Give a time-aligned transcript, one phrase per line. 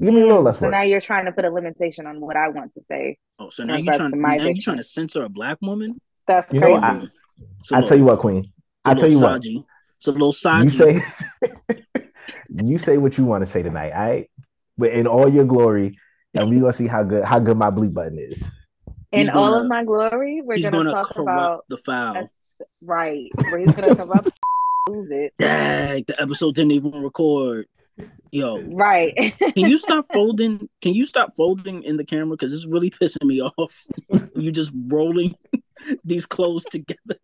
[0.00, 0.72] Give me a little less So work.
[0.72, 3.18] now you're trying to put a limitation on what I want to say.
[3.38, 4.62] Oh, so now you That's trying my now you diction.
[4.72, 6.00] trying to censor a black woman?
[6.26, 6.80] That's You know crazy.
[6.80, 6.92] what?
[7.02, 7.10] Mm.
[7.60, 8.38] It's a I little- tell you what, Queen.
[8.38, 8.50] it's
[8.86, 9.42] a I tell you little what.
[9.42, 9.64] Saji.
[9.96, 10.64] It's a little Saji.
[10.64, 11.02] You say
[12.64, 14.30] you say what you want to say tonight, all right?
[14.76, 15.98] But in all your glory,
[16.34, 18.42] and we're gonna see how good how good my bleep button is.
[19.10, 22.30] In He's all gonna- of my glory, we're gonna, gonna, talk corrupt about the foul.
[22.82, 23.28] right.
[23.50, 24.30] Where he's gonna corrupt
[24.88, 25.32] lose it.
[25.38, 27.66] Dang, the episode didn't even record.
[28.30, 29.14] Yo, Right.
[29.38, 30.68] can you stop folding?
[30.82, 32.36] Can you stop folding in the camera?
[32.36, 33.86] Because it's really pissing me off.
[34.36, 35.34] you just rolling
[36.04, 37.16] these clothes together.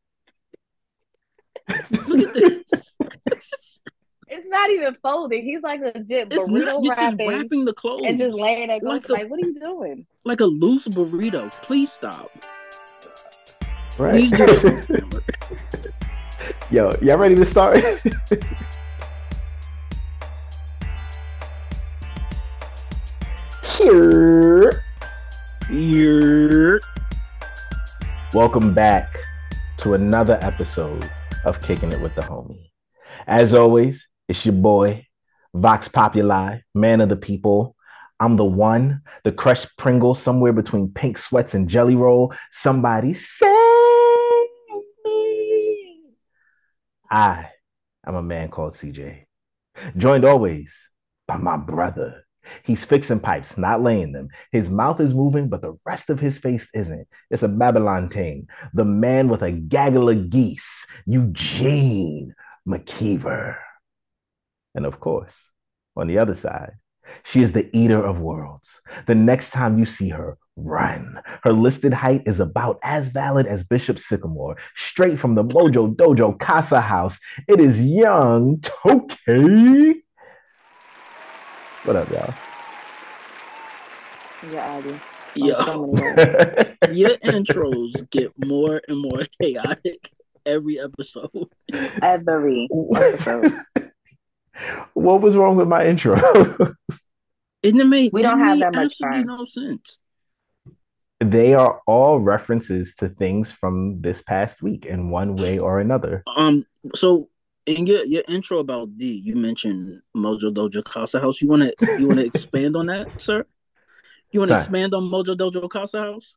[2.09, 2.99] Look at this.
[3.27, 5.45] it's not even folding.
[5.45, 6.85] He's like legit It's burrito not.
[6.85, 9.43] You're just wrapping wrapping the clothes and just laying it Like like, a- like, what
[9.43, 10.07] are you doing?
[10.25, 11.51] like a loose burrito.
[11.63, 12.31] Please stop.
[13.99, 14.13] Right.
[14.13, 14.91] Please do this.
[16.71, 17.85] Yo, y'all ready to start?
[23.79, 24.85] Here.
[25.69, 26.81] You're
[28.33, 29.17] Welcome back
[29.79, 31.11] to another episode
[31.45, 32.71] of Kicking It with the Homie.
[33.27, 35.07] As always, it's your boy,
[35.55, 37.75] Vox Populi, man of the people.
[38.21, 42.33] I'm the one, the crushed Pringle, somewhere between pink sweats and jelly roll.
[42.53, 43.49] Somebody save
[45.05, 46.01] me.
[47.11, 47.49] I
[48.07, 49.25] am a man called CJ,
[49.97, 50.73] joined always
[51.27, 52.25] by my brother.
[52.63, 54.29] He's fixing pipes, not laying them.
[54.53, 57.09] His mouth is moving, but the rest of his face isn't.
[57.31, 58.49] It's a Babylon ting.
[58.73, 62.35] The man with a gaggle of geese, Eugene
[62.67, 63.57] McKeever.
[64.75, 65.37] And of course,
[65.97, 66.73] on the other side,
[67.23, 68.81] she is the eater of worlds.
[69.07, 71.21] The next time you see her, run.
[71.43, 76.39] Her listed height is about as valid as Bishop Sycamore, straight from the Mojo Dojo
[76.39, 77.19] Casa House.
[77.49, 80.04] It is young Tokay.
[81.85, 82.35] What up, y'all?
[84.51, 85.01] Yeah, Abby.
[85.35, 85.61] yo.
[85.63, 86.67] So many ways.
[86.93, 90.11] Your intros get more and more chaotic
[90.47, 91.31] every episode.
[92.03, 93.53] Every episode.
[94.95, 96.17] what was wrong with my intro?
[97.63, 99.25] And it made We don't have that much time.
[99.27, 99.99] no sense.
[101.19, 106.23] they are all references to things from this past week in one way or another.
[106.37, 107.31] Um, so
[107.67, 111.41] in your your intro about D, you mentioned Mojo Dojo Casa House.
[111.41, 113.45] You wanna you wanna expand on that, sir?
[114.31, 114.61] You wanna Sorry.
[114.63, 116.37] expand on Mojo Dojo Casa House?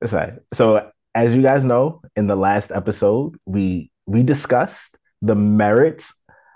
[0.00, 0.34] That's right.
[0.52, 6.12] So, as you guys know, in the last episode, we we discussed the merits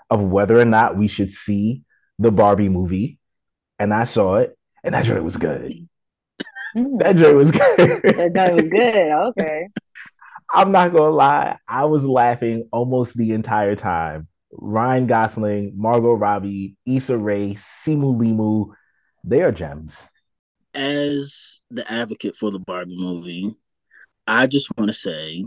[0.09, 1.83] of whether or not we should see
[2.17, 3.19] the Barbie movie,
[3.79, 5.87] and I saw it, and that joint was good.
[6.75, 7.61] Mm, That joint was good.
[8.03, 9.11] that joint was good.
[9.29, 9.67] Okay.
[10.53, 14.27] I'm not gonna lie, I was laughing almost the entire time.
[14.51, 18.73] Ryan Gosling, Margot Robbie, Issa Rae, Simu Limu,
[19.23, 19.95] they are gems.
[20.73, 23.55] As the advocate for the Barbie movie,
[24.25, 25.45] I just want to say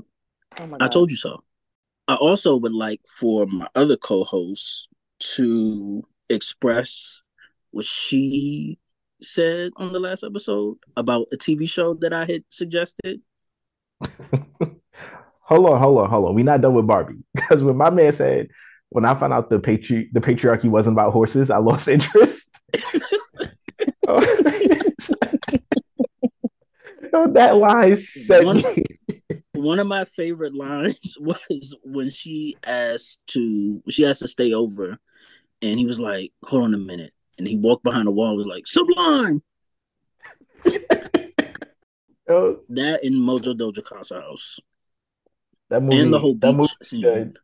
[0.59, 1.43] Oh I told you so.
[2.09, 4.89] I also would like for my other co-hosts
[5.37, 7.23] to express
[7.71, 8.79] what she
[9.23, 13.21] said on the last episode about a TV show that I had suggested.
[15.53, 16.35] hold on, hold on, hold on.
[16.35, 17.23] We're not done with Barbie.
[17.35, 18.49] Because when my man said,
[18.91, 22.49] when I found out the patri- the patriarchy wasn't about horses, I lost interest.
[27.15, 28.63] Oh, that line said One-
[29.55, 34.99] One of my favorite lines was when she asked to she asked to stay over,
[35.61, 38.37] and he was like, "Hold on a minute," and he walked behind the wall and
[38.39, 39.43] was like, "Sublime."
[42.29, 44.59] Oh, That in Mojo Dojo Casa House
[45.73, 47.03] that movie, and the whole that movie was scene.
[47.03, 47.39] good.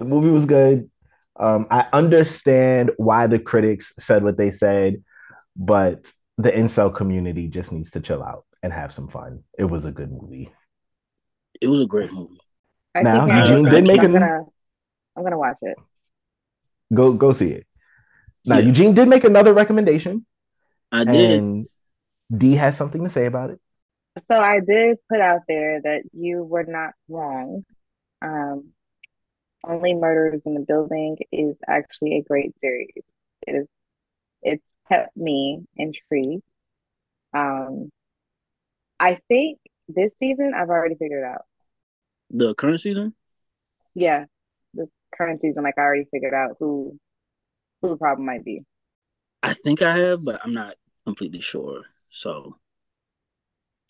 [0.00, 0.90] The movie was good.
[1.38, 5.02] Um, I understand why the critics said what they said,
[5.56, 9.44] but the incel community just needs to chill out and have some fun.
[9.58, 10.50] It was a good movie.
[11.60, 12.40] It was a great movie.
[12.94, 13.88] I Now, keep hearing Eugene about did it.
[13.92, 14.44] make I'm an- gonna,
[15.16, 15.76] I'm gonna watch it.
[16.94, 17.66] Go go see it.
[18.46, 18.66] Now, Yeah.
[18.66, 20.24] Eugene did make another recommendation,
[20.90, 21.38] I did.
[21.38, 21.66] and
[22.36, 23.60] D has something to say about it.
[24.30, 27.64] So I did put out there that you were not wrong.
[28.22, 28.72] Um,
[29.64, 33.04] Only Murders in the Building is actually a great series.
[33.46, 33.66] It is,
[34.42, 36.42] it's kept me intrigued.
[37.34, 37.90] Um,
[38.98, 41.42] I think this season I've already figured out.
[42.30, 43.14] The current season?
[43.94, 44.24] Yeah,
[44.74, 46.98] this current season, like I already figured out who
[47.80, 48.64] who the problem might be.
[49.42, 50.74] I think I have, but I'm not
[51.04, 51.84] completely sure.
[52.10, 52.56] So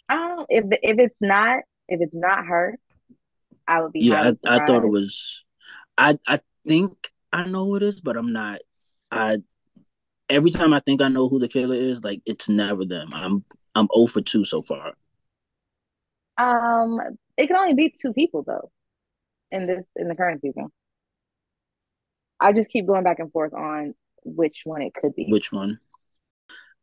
[0.08, 2.78] Um, if if it's not if it's not her,
[3.66, 5.44] I would be yeah, I, I thought it was.
[5.96, 8.60] I I think I know who it is, but I'm not.
[9.10, 9.38] I
[10.28, 13.10] every time I think I know who the killer is, like it's never them.
[13.12, 13.44] I'm
[13.74, 14.92] I'm 0 for 2 so far.
[16.36, 17.00] Um,
[17.36, 18.70] it can only be two people though
[19.50, 20.68] in this in the current season.
[22.40, 23.94] I just keep going back and forth on
[24.24, 25.26] which one it could be.
[25.28, 25.80] Which one?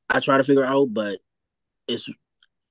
[0.09, 1.19] I try to figure out, but
[1.87, 2.09] it's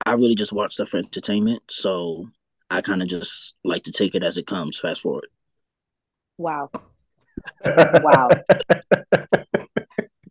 [0.05, 2.29] I really just watch stuff for entertainment, so
[2.69, 4.79] I kind of just like to take it as it comes.
[4.79, 5.27] Fast forward.
[6.37, 6.69] Wow.
[7.65, 8.29] wow.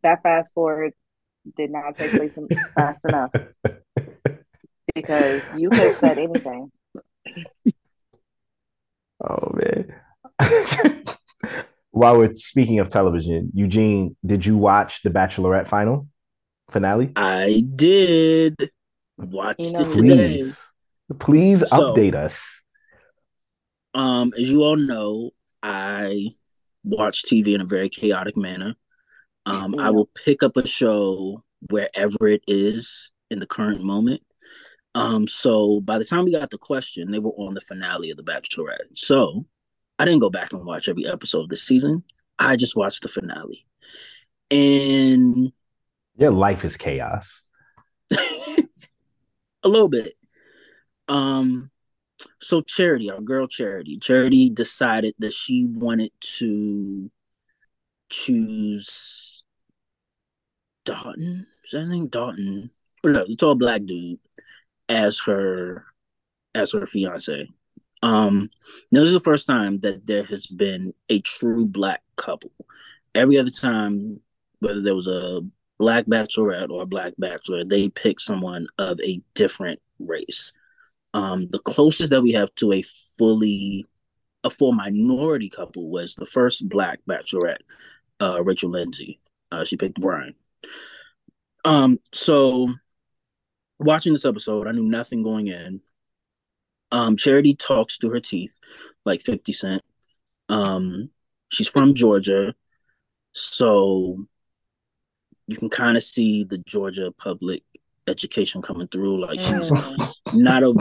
[0.03, 0.93] that fast forward
[1.57, 2.33] did not take place
[2.75, 3.31] fast enough
[4.95, 6.71] because you could have said anything.
[9.27, 9.95] Oh man.
[11.91, 16.09] While we're speaking of television, Eugene, did you watch the Bachelorette final
[16.71, 17.13] finale?
[17.15, 18.71] I did.
[19.17, 20.39] Watched You know it today.
[20.39, 20.57] Please,
[21.19, 22.63] please So- update us.
[23.95, 25.31] Um, as you all know,
[25.63, 26.35] I
[26.83, 28.75] watch TV in a very chaotic manner.
[29.47, 34.23] Um, I will pick up a show wherever it is in the current moment.
[34.97, 38.17] Um, so by the time we got the question, they were on the finale of
[38.17, 38.97] The Bachelorette.
[38.97, 39.47] So
[39.99, 42.03] I didn't go back and watch every episode of the season.
[42.39, 43.65] I just watched the finale.
[44.51, 45.53] And
[46.17, 47.41] Your life is chaos.
[49.65, 50.15] a little bit.
[51.09, 51.71] Um,
[52.41, 57.11] so Charity, our girl Charity, Charity decided that she wanted to
[58.11, 59.43] choose
[60.85, 61.47] Dalton.
[61.65, 62.09] Is his name?
[62.09, 62.71] Dalton?
[63.03, 64.21] Or no, the tall black dude
[64.89, 65.85] as her
[66.55, 67.49] as her fiance.
[68.03, 68.51] Um,
[68.93, 72.53] now this is the first time that there has been a true black couple.
[73.15, 74.21] Every other time,
[74.61, 75.41] whether there was a
[75.85, 80.51] black bachelorette or black bachelor, they pick someone of a different race.
[81.13, 83.85] Um, the closest that we have to a fully
[84.45, 87.61] a full minority couple was the first black bachelorette,
[88.19, 89.21] uh, Rachel Lindsay.
[89.53, 90.35] Uh, she picked Bryan.
[91.67, 92.73] Um, so
[93.79, 95.83] watching this episode, I knew nothing going in.
[96.93, 98.59] Um, Charity talks through her teeth
[99.05, 99.83] like 50 Cent.
[100.49, 101.11] Um,
[101.51, 102.55] she's from Georgia,
[103.33, 104.27] so
[105.47, 107.63] you can kind of see the Georgia public
[108.07, 109.21] education coming through.
[109.21, 110.15] Like she's Mm.
[110.35, 110.75] not a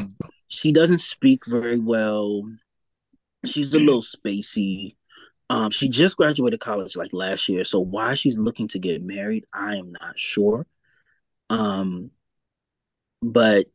[0.48, 2.44] she doesn't speak very well.
[3.46, 4.96] She's a little spacey.
[5.50, 9.46] Um, she just graduated college like last year, so why she's looking to get married,
[9.54, 10.66] I am not sure.
[11.50, 12.12] Um,
[13.22, 13.68] but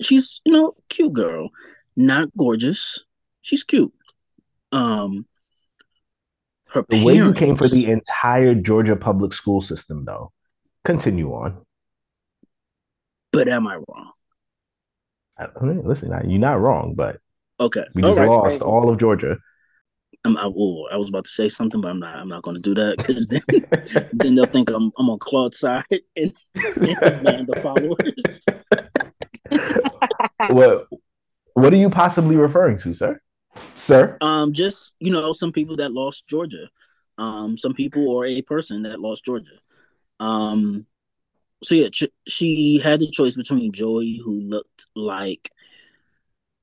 [0.00, 1.50] she's you know cute girl,
[1.96, 3.02] not gorgeous.
[3.42, 3.92] She's cute.
[4.72, 5.26] Um,
[6.74, 10.32] her The way you came for the entire Georgia public school system, though.
[10.84, 11.64] Continue on.
[13.32, 14.12] but am I wrong?
[15.38, 17.18] I mean, listen, you're not wrong, but
[17.60, 18.28] Okay, we just right.
[18.28, 18.64] lost crazy.
[18.64, 19.38] all of Georgia.
[20.24, 22.16] I'm, I, oh, I was about to say something, but I'm not.
[22.16, 23.42] I'm not going to do that because then,
[24.12, 25.84] then they'll think I'm I'm on Claude's side
[26.16, 28.44] and, and his band of followers.
[30.48, 30.88] what
[31.54, 33.20] what are you possibly referring to, sir?
[33.74, 34.16] Sir?
[34.20, 36.68] Um, just you know, some people that lost Georgia,
[37.18, 39.58] um, some people or a person that lost Georgia.
[40.20, 40.86] Um,
[41.62, 45.50] so yeah, ch- she had the choice between Joey, who looked like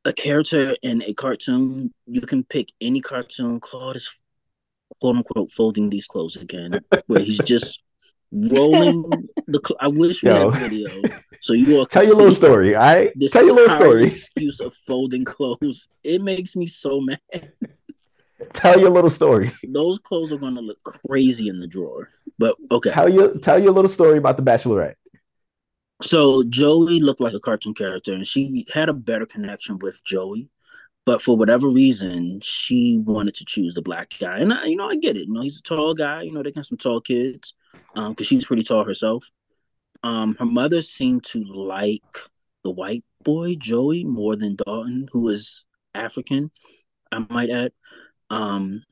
[0.06, 1.94] a character in a cartoon.
[2.08, 3.60] You can pick any cartoon.
[3.60, 4.14] Claude is
[5.00, 7.82] quote unquote folding these clothes again, where he's just
[8.32, 9.04] rolling
[9.48, 9.62] the.
[9.66, 10.50] Cl- I wish we Yo.
[10.50, 10.90] had video
[11.42, 14.06] so you all Tell your little story, I This Tell your little story.
[14.06, 15.88] excuse of folding clothes.
[16.04, 17.20] It makes me so mad.
[18.54, 19.52] Tell your little story.
[19.68, 22.10] Those clothes are going to look crazy in the drawer.
[22.40, 22.92] But okay.
[22.92, 24.96] Tell your tell your little story about the Bachelorette.
[26.02, 30.50] So Joey looked like a cartoon character, and she had a better connection with Joey.
[31.06, 34.90] But for whatever reason, she wanted to choose the black guy, and I, you know,
[34.90, 35.28] I get it.
[35.28, 36.24] You know, he's a tall guy.
[36.24, 37.54] You know, they got some tall kids,
[37.96, 39.30] um, because she's pretty tall herself.
[40.04, 42.02] Um, her mother seemed to like
[42.64, 46.52] the white boy Joey more than Dalton, who is African.
[47.12, 47.72] I might add,
[48.30, 48.84] um,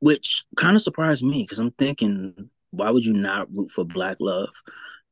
[0.00, 4.18] which kind of surprised me because I'm thinking, why would you not root for black
[4.20, 4.50] love?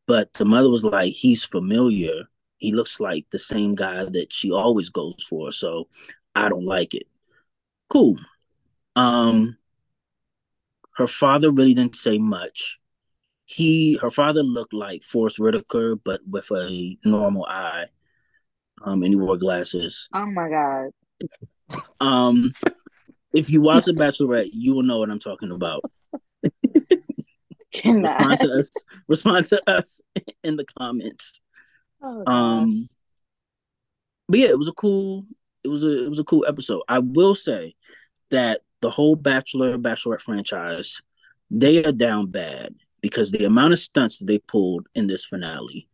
[0.06, 2.24] But the mother was like, he's familiar.
[2.58, 5.50] He looks like the same guy that she always goes for.
[5.52, 5.88] So
[6.34, 7.06] I don't like it.
[7.88, 8.16] Cool.
[8.96, 9.56] Um
[11.02, 12.78] her father really didn't say much.
[13.44, 17.86] He her father looked like Forest Whitaker, but with a normal eye.
[18.84, 20.08] Um, and he wore glasses.
[20.14, 20.90] Oh my god.
[22.00, 22.52] Um
[23.34, 25.82] if you watch The Bachelorette, you will know what I'm talking about.
[27.84, 28.70] respond to us
[29.08, 30.00] respond to us
[30.44, 31.40] in the comments.
[32.00, 32.22] Oh.
[32.30, 32.88] Um,
[34.28, 35.26] but yeah, it was a cool.
[35.64, 36.82] It was a it was a cool episode.
[36.88, 37.74] I will say
[38.30, 41.00] that the whole Bachelor Bachelorette franchise,
[41.50, 42.74] they are down bad.
[43.00, 45.88] because the amount of stunts that they pulled in this finale,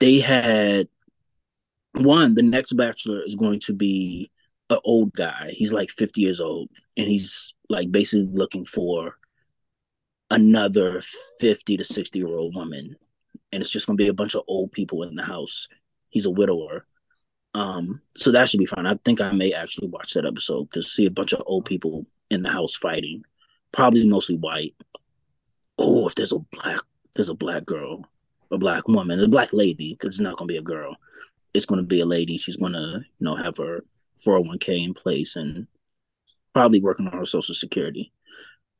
[0.00, 0.88] they had
[1.94, 4.30] one, the next bachelor is going to be
[4.70, 5.50] an old guy.
[5.52, 9.16] He's like 50 years old, and he's like basically looking for
[10.30, 11.02] another
[11.40, 12.96] 50 to 60 year old woman.
[13.52, 15.68] And it's just gonna be a bunch of old people in the house.
[16.10, 16.86] He's a widower.
[17.54, 18.86] Um, so that should be fun.
[18.86, 22.06] I think I may actually watch that episode because see a bunch of old people
[22.30, 23.24] in the house fighting,
[23.72, 24.74] probably mostly white.
[25.78, 26.80] Oh, if there's a black,
[27.14, 28.04] there's a black girl,
[28.50, 30.96] a black woman, a black lady, because it's not gonna be a girl.
[31.54, 32.36] It's gonna be a lady.
[32.38, 33.84] She's gonna, you know, have her
[34.18, 35.66] 401k in place and
[36.52, 38.12] probably working on her social security.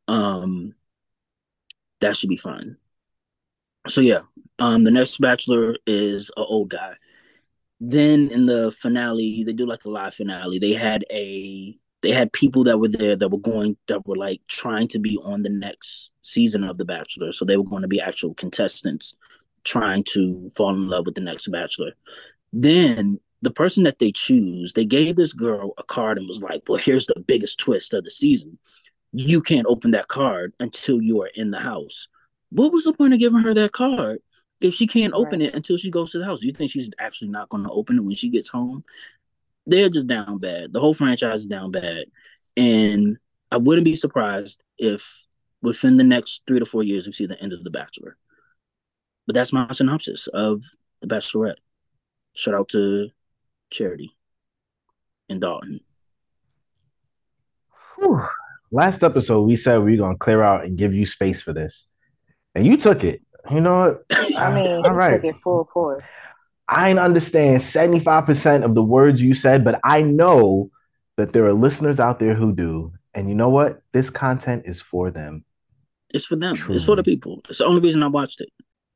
[0.08, 0.74] Um,
[2.00, 2.76] that should be fun.
[3.88, 4.20] So yeah,
[4.58, 6.94] um, the next bachelor is an old guy.
[7.80, 10.58] Then in the finale, they do like a live finale.
[10.58, 14.40] They had a they had people that were there that were going that were like
[14.48, 17.32] trying to be on the next season of The Bachelor.
[17.32, 19.14] So they were going to be actual contestants
[19.64, 21.92] trying to fall in love with the next bachelor.
[22.52, 26.62] Then the person that they choose, they gave this girl a card and was like,
[26.68, 28.58] Well, here's the biggest twist of the season.
[29.12, 32.08] You can't open that card until you are in the house.
[32.50, 34.20] What was the point of giving her that card
[34.60, 35.48] if she can't open right.
[35.48, 36.40] it until she goes to the house?
[36.40, 38.84] Do you think she's actually not going to open it when she gets home?
[39.66, 40.72] They're just down bad.
[40.72, 42.06] The whole franchise is down bad.
[42.56, 43.18] And
[43.52, 45.26] I wouldn't be surprised if
[45.62, 48.16] within the next three to four years we see the end of The Bachelor.
[49.26, 50.62] But that's my synopsis of
[51.02, 51.58] The Bachelorette.
[52.34, 53.10] Shout out to
[53.70, 54.16] Charity
[55.28, 55.80] and Dalton.
[57.96, 58.22] Whew.
[58.70, 61.86] Last episode, we said we are gonna clear out and give you space for this,
[62.54, 63.22] and you took it.
[63.50, 64.04] You know what?
[64.18, 65.22] I ah, mean, all right.
[65.22, 66.04] took it full force.
[66.68, 70.70] I understand 75% of the words you said, but I know
[71.16, 72.92] that there are listeners out there who do.
[73.14, 73.80] And you know what?
[73.92, 75.44] This content is for them.
[76.12, 76.56] It's for them.
[76.56, 76.76] Truly.
[76.76, 77.40] It's for the people.
[77.48, 78.50] It's the only reason I watched it.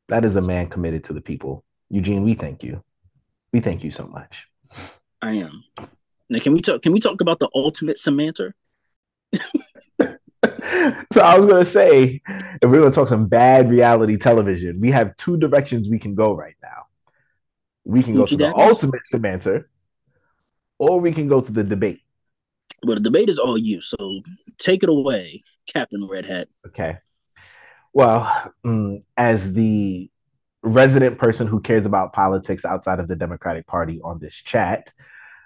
[0.09, 1.65] That is a man committed to the people.
[1.89, 2.83] Eugene, we thank you.
[3.53, 4.47] We thank you so much.
[5.21, 5.65] I am.
[6.29, 6.83] Now, can we talk?
[6.83, 8.53] Can we talk about the ultimate Samantha?
[11.13, 15.17] so I was gonna say, if we're gonna talk some bad reality television, we have
[15.17, 16.87] two directions we can go right now.
[17.85, 19.65] We can go to the ultimate Samantha,
[20.79, 22.01] or we can go to the debate.
[22.85, 24.23] Well, the debate is all you, so
[24.59, 26.49] take it away, Captain Red Hat.
[26.67, 26.99] Okay.
[27.93, 30.11] Well, mm, as the
[30.63, 34.93] resident person who cares about politics outside of the Democratic Party on this chat,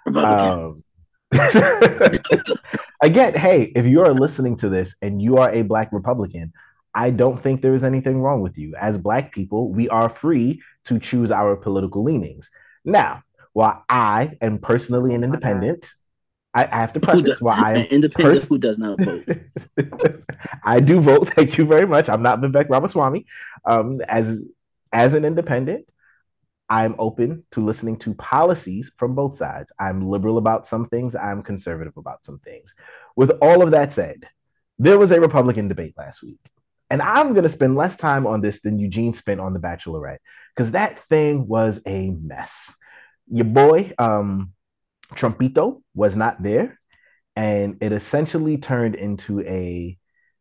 [0.07, 0.83] um,
[3.01, 6.53] again, hey, if you are listening to this and you are a Black Republican,
[6.93, 8.75] I don't think there is anything wrong with you.
[8.75, 12.49] As Black people, we are free to choose our political leanings.
[12.85, 15.91] Now, while I am personally an independent,
[16.53, 19.27] I, I have to preface while I am independent pers- who does not vote.
[20.63, 21.29] I do vote.
[21.35, 22.09] Thank you very much.
[22.09, 23.25] I'm not Vivek Ramaswamy.
[23.65, 24.39] Um, as
[24.91, 25.87] as an independent,
[26.69, 29.71] I'm open to listening to policies from both sides.
[29.79, 32.73] I'm liberal about some things, I'm conservative about some things.
[33.15, 34.27] With all of that said,
[34.79, 36.39] there was a Republican debate last week.
[36.89, 40.19] And I'm going to spend less time on this than Eugene spent on The Bachelorette
[40.55, 42.71] because that thing was a mess.
[43.29, 44.53] Your boy, um,
[45.13, 46.79] Trumpito, was not there.
[47.35, 49.97] And it essentially turned into a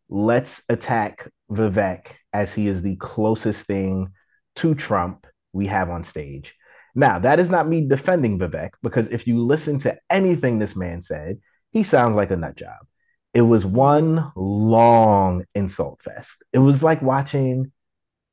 [0.09, 4.13] let's attack Vivek as he is the closest thing
[4.57, 6.55] to Trump we have on stage.
[6.95, 11.03] Now, that is not me defending Vivek because if you listen to anything this man
[11.03, 11.39] said,
[11.73, 12.87] he sounds like a nut job.
[13.35, 16.43] It was one long insult fest.
[16.53, 17.73] It was like watching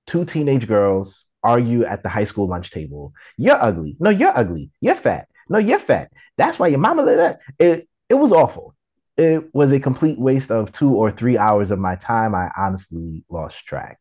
[0.07, 3.13] two teenage girls argue at the high school lunch table.
[3.37, 3.97] You're ugly.
[3.99, 4.71] No, you're ugly.
[4.79, 5.27] You're fat.
[5.49, 6.09] No, you're fat.
[6.37, 7.39] That's why your mama did that.
[7.59, 8.75] It it was awful.
[9.17, 12.33] It was a complete waste of two or three hours of my time.
[12.33, 13.99] I honestly lost track.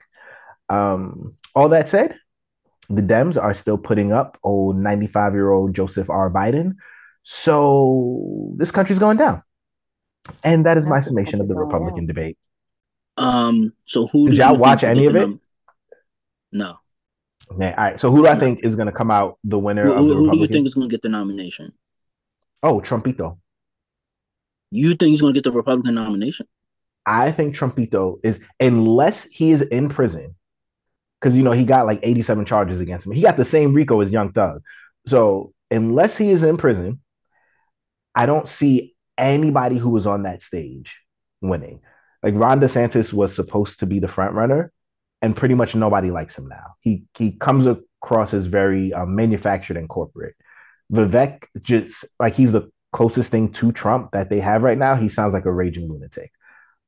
[0.69, 2.17] Um, all that said,
[2.89, 6.31] the Dems are still putting up old 95 year old Joseph R.
[6.31, 6.77] Biden.
[7.23, 9.43] So this country's going down.
[10.45, 12.39] And that is my summation of the Republican debate.
[13.17, 15.21] Um, so who did y'all watch any of it?
[15.21, 15.41] Num-
[16.53, 16.77] no.
[17.51, 18.01] Okay, all right.
[18.01, 20.15] So who do I think is going to come out the winner who, of the
[20.15, 21.73] Who do you think is going to get the nomination?
[22.63, 23.39] Oh, Trumpito.
[24.71, 26.47] You think he's going to get the Republican nomination?
[27.05, 30.35] I think Trumpito is, unless he is in prison
[31.23, 33.13] because you know he got like 87 charges against him.
[33.13, 34.63] He got the same RICO as Young Thug.
[35.07, 37.01] So unless he is in prison,
[38.15, 40.97] I don't see anybody who was on that stage
[41.41, 41.81] winning.
[42.23, 44.73] Like Ron DeSantis was supposed to be the front runner,
[45.21, 46.75] and pretty much nobody likes him now.
[46.81, 50.35] He he comes across as very um, manufactured and corporate.
[50.93, 54.97] Vivek just like he's the closest thing to Trump that they have right now.
[54.97, 56.33] He sounds like a raging lunatic.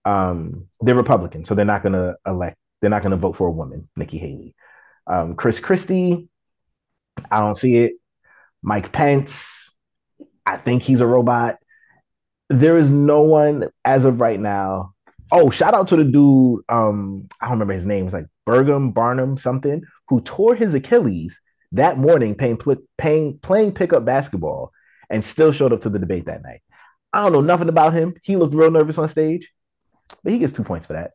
[0.04, 3.48] Um, they're Republican, so they're not going to elect They're not going to vote for
[3.48, 4.54] a woman, Nikki Haley.
[5.06, 6.28] Um, Chris Christie,
[7.30, 7.94] I don't see it.
[8.62, 9.72] Mike Pence,
[10.44, 11.56] I think he's a robot.
[12.50, 14.92] There is no one as of right now.
[15.32, 16.60] Oh, shout out to the dude.
[16.68, 18.04] Um, I don't remember his name.
[18.04, 21.40] It's like Bergam Barnum something, who tore his Achilles
[21.72, 22.58] that morning playing,
[22.98, 24.72] playing, playing pickup basketball
[25.08, 26.60] and still showed up to the debate that night.
[27.14, 28.12] I don't know nothing about him.
[28.22, 29.50] He looked real nervous on stage,
[30.22, 31.12] but he gets two points for that.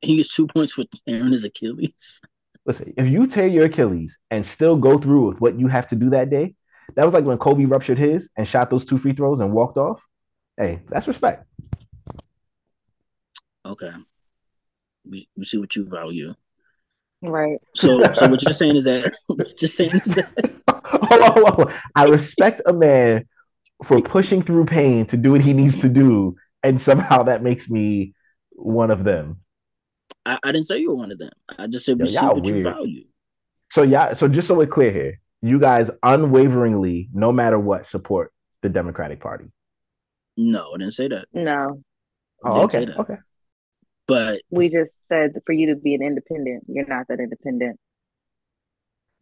[0.00, 2.20] He gets two points for tearing his Achilles.
[2.66, 5.96] Listen, if you tear your Achilles and still go through with what you have to
[5.96, 6.54] do that day,
[6.94, 9.78] that was like when Kobe ruptured his and shot those two free throws and walked
[9.78, 10.02] off.
[10.56, 11.46] Hey, that's respect.
[13.64, 13.92] Okay.
[15.08, 16.34] We, we see what you value.
[17.22, 17.58] Right.
[17.74, 19.14] So so what you're saying is that
[19.56, 20.30] just saying is that
[20.84, 21.74] hold on, hold on.
[21.94, 23.26] I respect a man
[23.84, 27.68] for pushing through pain to do what he needs to do, and somehow that makes
[27.68, 28.14] me
[28.50, 29.40] one of them.
[30.24, 31.30] I, I didn't say you were one of them.
[31.58, 32.56] I just said we Yo, see what weird.
[32.56, 33.04] you value.
[33.70, 38.32] So yeah, so just so we're clear here, you guys unwaveringly, no matter what, support
[38.62, 39.46] the Democratic Party.
[40.36, 41.26] No, I didn't say that.
[41.32, 41.82] No.
[42.44, 42.86] Oh, okay.
[42.86, 43.16] Okay.
[44.06, 47.78] But we just said for you to be an independent, you're not that independent.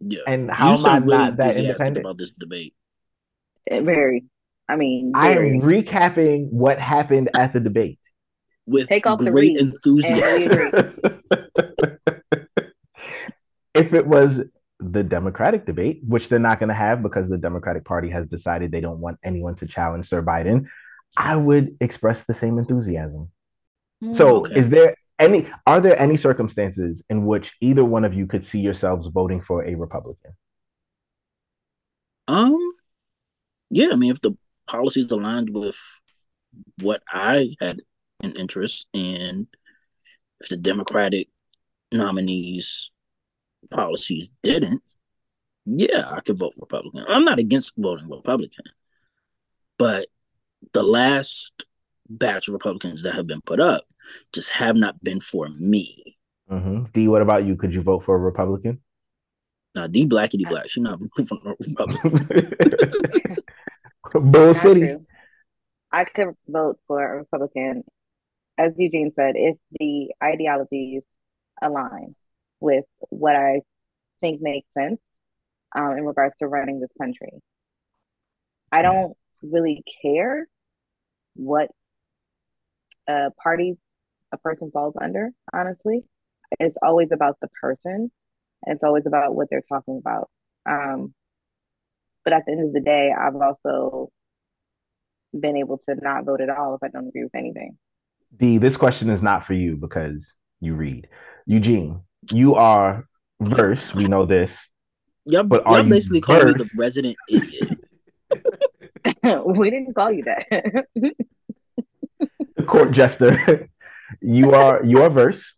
[0.00, 0.20] Yeah.
[0.26, 2.74] And how am I really not that independent about this debate?
[3.66, 4.24] It very.
[4.68, 5.52] I mean, very.
[5.52, 8.00] I am recapping what happened at the debate
[8.66, 10.52] with Take off great enthusiasm.
[13.74, 14.44] if it was
[14.80, 18.70] the Democratic debate, which they're not going to have because the Democratic Party has decided
[18.70, 20.66] they don't want anyone to challenge Sir Biden,
[21.16, 23.30] I would express the same enthusiasm.
[24.02, 24.54] Mm, so, okay.
[24.54, 28.60] is there any are there any circumstances in which either one of you could see
[28.60, 30.32] yourselves voting for a Republican?
[32.26, 32.58] Um
[33.70, 35.76] yeah, I mean if the policies aligned with
[36.80, 37.80] what I had
[38.24, 39.46] an interest in
[40.40, 41.28] if the Democratic
[41.92, 42.90] nominees
[43.70, 44.82] policies didn't,
[45.66, 47.04] yeah, I could vote Republican.
[47.08, 48.64] I'm not against voting Republican,
[49.78, 50.06] but
[50.72, 51.64] the last
[52.08, 53.84] batch of Republicans that have been put up
[54.32, 56.16] just have not been for me.
[56.50, 56.84] Mm-hmm.
[56.92, 57.56] D, what about you?
[57.56, 58.80] Could you vote for a Republican?
[59.74, 60.68] No, D blackity black.
[60.68, 62.54] She's not voting for a Republican.
[64.30, 64.96] Bull City.
[65.90, 67.84] I could vote for a Republican,
[68.58, 71.02] as Eugene said, if the ideologies
[71.60, 72.14] align
[72.60, 73.60] with what I
[74.20, 75.00] think makes sense
[75.74, 77.30] um, in regards to running this country.
[78.72, 80.46] I don't really care
[81.34, 81.68] what
[83.06, 83.76] uh, party
[84.32, 86.04] a person falls under, honestly.
[86.58, 88.10] It's always about the person.
[88.66, 90.30] It's always about what they're talking about.
[90.66, 91.14] Um,
[92.24, 94.10] but at the end of the day, I've also
[95.38, 97.76] been able to not vote at all if I don't agree with anything.
[98.36, 101.08] D, this question is not for you because you read.
[101.46, 102.00] Eugene,
[102.32, 103.06] you are
[103.40, 103.94] verse.
[103.94, 104.68] We know this.
[105.26, 107.78] Yeah, but are you basically calling me the resident idiot.
[109.46, 110.86] we didn't call you that.
[112.66, 113.68] court jester.
[114.20, 115.54] you are you are verse,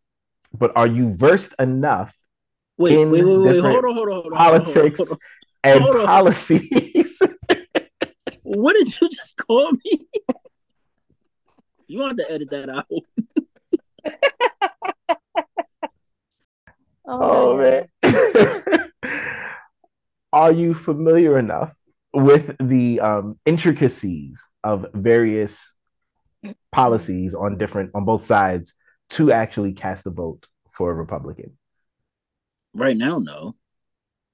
[0.53, 2.17] but are you versed enough
[2.77, 5.19] wait, in wait, wait, wait, hold on, hold on, hold on, politics hold on,
[5.65, 6.07] and hold on.
[6.07, 7.19] policies?
[8.43, 10.07] what did you just call me?
[11.87, 12.87] You want to edit that out.
[17.07, 17.89] oh, oh man.
[20.33, 21.75] are you familiar enough
[22.13, 25.75] with the um, intricacies of various
[26.73, 28.75] policies on different on both sides
[29.11, 31.57] to actually cast a vote for a Republican?
[32.75, 33.57] Right now, no.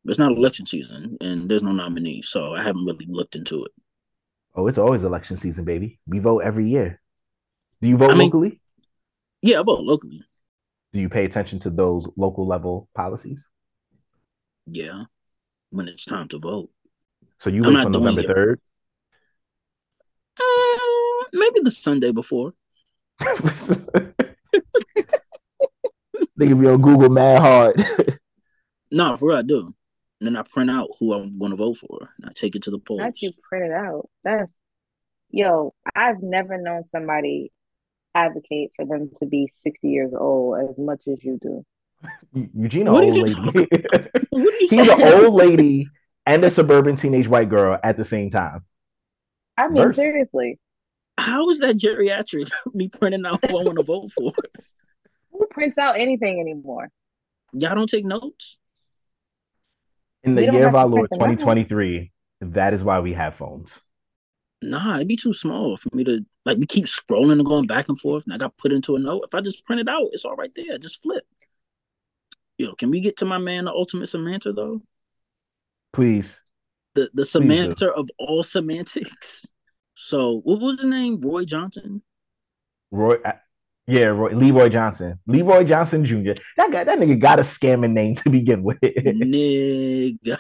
[0.05, 3.71] It's not election season, and there's no nominee, so I haven't really looked into it.
[4.55, 6.01] Oh, it's always election season, baby.
[6.07, 7.01] We vote every year.
[7.83, 8.61] Do you vote I mean, locally?
[9.43, 10.23] Yeah, I vote locally.
[10.93, 13.45] Do you pay attention to those local level policies?
[14.67, 15.07] Yeah,
[15.71, 16.71] when it's time to vote.
[17.39, 18.61] So you wait until November third.
[20.39, 22.55] Uh, maybe the Sunday before.
[23.19, 23.27] they
[26.47, 27.85] give me on Google mad hard.
[28.93, 29.75] no, for real, I do.
[30.21, 32.11] And then I print out who I'm going to vote for.
[32.17, 33.01] And I take it to the polls.
[33.01, 34.09] Not you print it out.
[34.23, 34.55] That's
[35.31, 35.75] yo.
[35.97, 37.51] I've never known somebody
[38.15, 41.65] advocate for them to be 60 years old as much as you do.
[42.55, 43.21] Eugene, old lady.
[44.69, 45.89] He's an old lady
[46.27, 48.65] and a suburban teenage white girl at the same time.
[49.57, 49.97] I mean, Verse.
[49.97, 50.59] seriously.
[51.19, 52.51] How is that geriatric?
[52.75, 54.33] Me printing out who I want to vote for.
[55.33, 56.89] Who prints out anything anymore?
[57.53, 58.59] Y'all don't take notes?
[60.25, 63.79] In the year of our Lord 2023, that is why we have phones.
[64.63, 66.59] Nah, it'd be too small for me to like.
[66.59, 69.25] We keep scrolling and going back and forth, and I got put into a note.
[69.27, 70.79] If I just print it out, it's all right there.
[70.79, 71.25] Just flip.
[72.59, 74.83] Yo, can we get to my man, the ultimate Samantha, though?
[75.93, 76.39] Please.
[76.95, 79.45] The the Samantha of all semantics.
[79.95, 81.19] So, what was the name?
[81.23, 82.03] Roy Johnson.
[82.91, 83.33] Roy, uh,
[83.87, 86.33] yeah, Roy, Leroy Johnson, Leroy Johnson Jr.
[86.57, 88.81] That guy, that nigga got a scamming name to begin with.
[88.81, 90.39] nigga.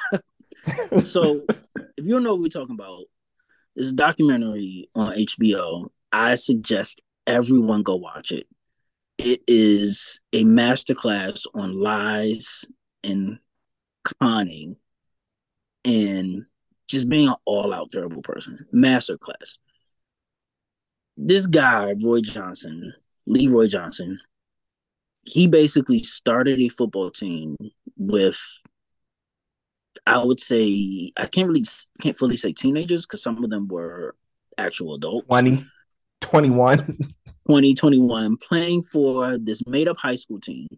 [1.02, 1.42] so,
[1.96, 3.04] if you don't know what we're talking about,
[3.76, 5.88] this documentary on HBO.
[6.12, 8.46] I suggest everyone go watch it.
[9.18, 12.64] It is a masterclass on lies
[13.04, 13.38] and
[14.20, 14.76] conning
[15.84, 16.44] and
[16.88, 18.66] just being an all-out terrible person.
[18.74, 19.58] Masterclass.
[21.16, 22.92] This guy, Roy Johnson,
[23.26, 24.18] Leroy Johnson,
[25.24, 27.56] he basically started a football team
[27.96, 28.40] with
[30.06, 31.64] I would say I can't really
[32.00, 34.16] can't fully say teenagers because some of them were
[34.58, 35.26] actual adults.
[35.28, 35.64] 20,
[36.20, 36.98] 21.
[37.46, 40.68] 20, 21, playing for this made up high school team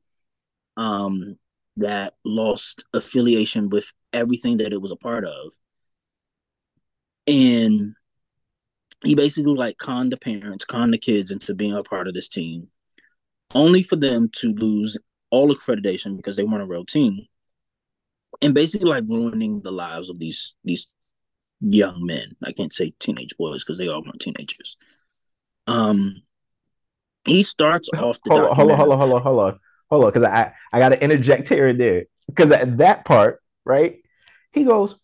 [0.77, 1.39] um,
[1.77, 5.53] that lost affiliation with everything that it was a part of.
[7.27, 7.95] And
[9.05, 12.29] he basically like conned the parents, conned the kids into being a part of this
[12.29, 12.69] team,
[13.55, 14.97] only for them to lose
[15.31, 17.27] all accreditation because they weren't a real team
[18.43, 20.89] and basically like ruining the lives of these these
[21.61, 22.37] young men.
[22.43, 24.77] I can't say teenage boys because they all weren't teenagers.
[25.67, 26.23] Um,
[27.25, 30.05] he starts off the hold on, hold on, hold on, hold on, hold on, hold
[30.05, 33.97] on, because I I got to interject here and there because at that part, right,
[34.53, 34.95] he goes,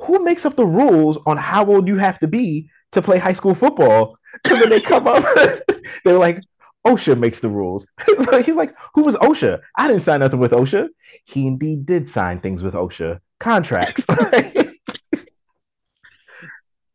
[0.00, 3.34] "Who makes up the rules on how old you have to be to play high
[3.34, 5.24] school football?" Because when they come up,
[6.04, 6.42] they're like,
[6.86, 7.86] OSHA makes the rules.
[8.24, 9.60] so he's like, who was OSHA?
[9.76, 10.88] I didn't sign nothing with OSHA.
[11.24, 14.04] He indeed did sign things with OSHA contracts.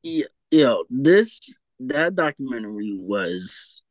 [0.03, 1.39] yeah, yo, this
[1.79, 3.81] that documentary was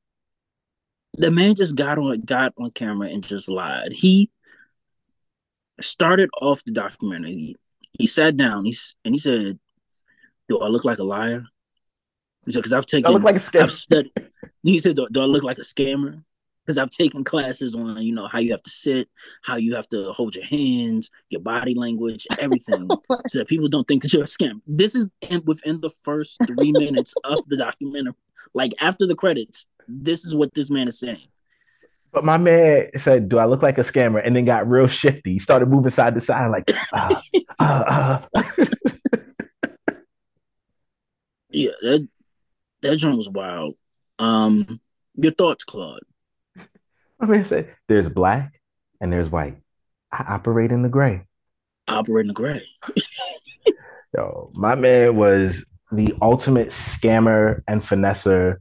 [1.15, 3.93] the man just got on got on camera and just lied.
[3.93, 4.31] He
[5.81, 7.57] started off the documentary.
[7.99, 8.65] He sat down.
[8.65, 9.59] He's and he said,
[10.49, 11.45] "Do I look like a liar?"
[12.47, 13.07] He said, "Because I've taken.
[13.07, 13.61] I look like a.
[13.61, 14.13] I've studied.
[14.63, 16.23] He said, do, do I look like a scammer?
[16.65, 19.09] Because I've taken classes on, you know, how you have to sit,
[19.43, 22.89] how you have to hold your hands, your body language, everything,
[23.27, 24.61] so that people don't think that you're a scam.
[24.67, 28.15] This is in, within the first three minutes of the documentary.
[28.55, 31.27] Like after the credits, this is what this man is saying.
[32.13, 35.33] But my man said, "Do I look like a scammer?" And then got real shifty.
[35.33, 37.17] He started moving side to side, like, uh,
[37.59, 38.43] uh, uh.
[41.51, 42.09] yeah, that
[42.83, 43.77] that joint was wild.
[44.23, 44.81] Um,
[45.17, 46.05] your thoughts, Claude?
[47.21, 48.61] I mean, say there's black
[49.01, 49.57] and there's white.
[50.13, 51.27] I operate in the gray.
[51.89, 52.63] operate in the gray.
[54.17, 58.59] Yo, my man was the ultimate scammer and finesser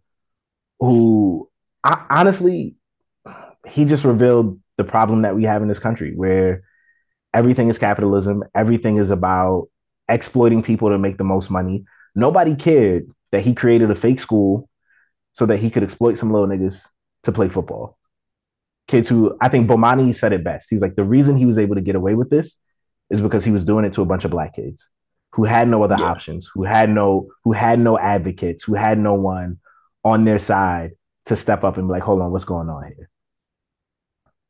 [0.79, 1.47] who
[1.83, 2.75] I, honestly
[3.67, 6.63] he just revealed the problem that we have in this country where
[7.33, 9.69] everything is capitalism everything is about
[10.09, 14.67] exploiting people to make the most money nobody cared that he created a fake school
[15.33, 16.81] so that he could exploit some little niggas
[17.23, 17.97] to play football.
[18.87, 20.67] Kids who I think Bomani said it best.
[20.69, 22.57] He's like, the reason he was able to get away with this
[23.09, 24.87] is because he was doing it to a bunch of black kids
[25.33, 26.05] who had no other yeah.
[26.05, 29.59] options, who had no who had no advocates, who had no one
[30.03, 30.91] on their side
[31.25, 33.09] to step up and be like, hold on, what's going on here?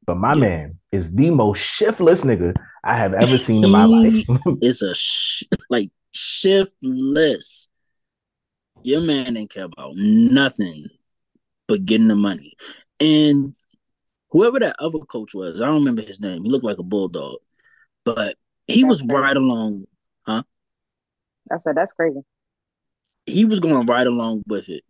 [0.06, 0.40] But my yeah.
[0.40, 4.26] man is the most shiftless nigga I have ever seen in my life.
[4.62, 7.68] it's a sh- like shiftless
[8.84, 10.88] your man didn't care about nothing
[11.68, 12.54] but getting the money.
[13.00, 13.56] And
[14.30, 16.44] whoever that other coach was, I don't remember his name.
[16.44, 17.38] He looked like a bulldog,
[18.04, 18.36] but
[18.68, 19.16] he that's was crazy.
[19.16, 19.86] right along,
[20.24, 20.44] huh?
[21.52, 22.22] I said that's crazy.
[23.26, 24.84] He was going right along with it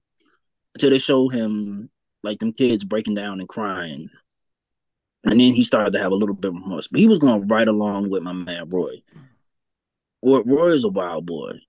[0.73, 1.89] until they showed him
[2.23, 4.09] like them kids breaking down and crying.
[5.23, 6.87] And then he started to have a little bit of remorse.
[6.87, 9.03] But he was going right along with my man Roy.
[10.23, 11.59] Roy, Roy is a wild boy.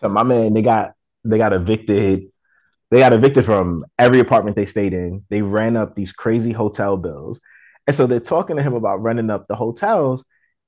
[0.00, 2.26] So my man, they got they got evicted.
[2.90, 5.24] They got evicted from every apartment they stayed in.
[5.30, 7.40] They ran up these crazy hotel bills.
[7.86, 10.24] And so they're talking to him about running up the hotels.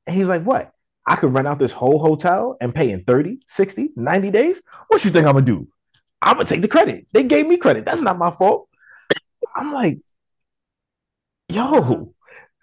[0.07, 0.73] And he's like, What?
[1.07, 4.61] I could rent out this whole hotel and pay in 30, 60, 90 days?
[4.89, 5.69] What you think I'm gonna do?
[6.21, 7.07] I'm gonna take the credit.
[7.13, 7.85] They gave me credit.
[7.85, 8.69] That's not my fault.
[9.55, 10.01] I'm like,
[11.49, 12.13] yo.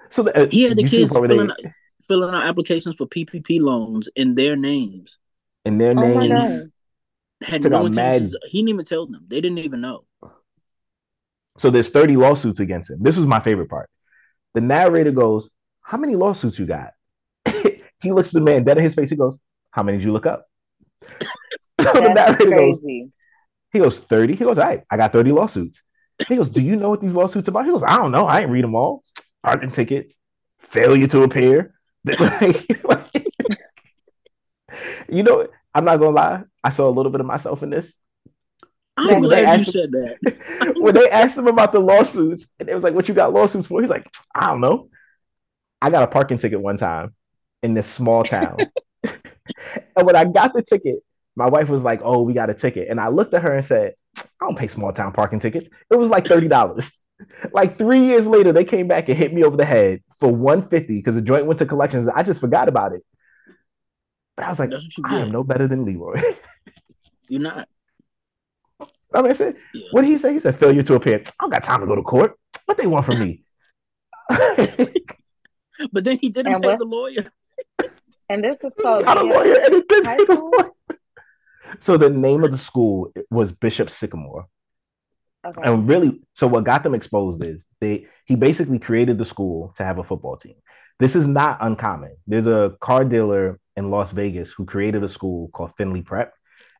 [0.09, 1.57] So the, uh, he had the kids filling out,
[2.05, 5.19] filling out applications for PPP loans in their names.
[5.63, 6.72] In their oh names
[7.43, 8.33] had no intentions.
[8.33, 8.49] Mad...
[8.49, 9.25] He didn't even tell them.
[9.27, 10.05] They didn't even know.
[11.57, 12.97] So there's 30 lawsuits against him.
[13.01, 13.89] This was my favorite part.
[14.53, 15.49] The narrator goes,
[15.81, 16.93] How many lawsuits you got?
[17.45, 19.09] he looks at the man dead in his face.
[19.09, 19.37] He goes,
[19.71, 20.45] How many did you look up?
[21.81, 22.79] So the That's narrator goes,
[23.73, 24.35] he goes, 30?
[24.35, 25.81] He goes, all right, I got 30 lawsuits.
[26.27, 27.65] He goes, do you know what these lawsuits about?
[27.65, 28.25] He goes, I don't know.
[28.25, 29.03] I ain't read them all.
[29.41, 30.15] Parking tickets,
[30.59, 31.73] failure to appear.
[35.09, 36.43] you know, I'm not gonna lie.
[36.63, 37.93] I saw a little bit of myself in this.
[38.95, 40.73] I'm When glad you asked- said that.
[40.77, 43.67] when they asked him about the lawsuits, and it was like, "What you got lawsuits
[43.67, 44.89] for?" He's like, "I don't know.
[45.81, 47.15] I got a parking ticket one time
[47.63, 48.57] in this small town,
[49.03, 50.97] and when I got the ticket,
[51.35, 53.65] my wife was like, "Oh, we got a ticket," and I looked at her and
[53.65, 55.67] said, "I don't pay small town parking tickets.
[55.89, 56.93] It was like thirty dollars."
[57.53, 60.67] Like three years later, they came back and hit me over the head for one
[60.67, 62.07] fifty because the joint went to collections.
[62.09, 63.05] I just forgot about it,
[64.35, 66.21] but I was like, That's what you "I am no better than Leroy."
[67.29, 67.67] You're not.
[69.15, 69.87] I mean, I said, Yeah.
[69.91, 70.33] what did he say?
[70.33, 71.21] He said, failure to appear.
[71.25, 72.35] I don't got time to go to court.
[72.65, 73.43] What they want from me?
[75.91, 77.31] But then he didn't And pay what- the lawyer.
[78.29, 80.71] And this is called got a uh, lawyer and he didn't pay the lawyer.
[81.81, 84.45] So the name of the school was Bishop Sycamore.
[85.45, 85.61] Okay.
[85.65, 89.83] And really, so what got them exposed is they he basically created the school to
[89.83, 90.55] have a football team.
[91.03, 92.15] This is not uncommon.
[92.27, 96.33] There's a car dealer in Las Vegas who created a school called Findlay Prep,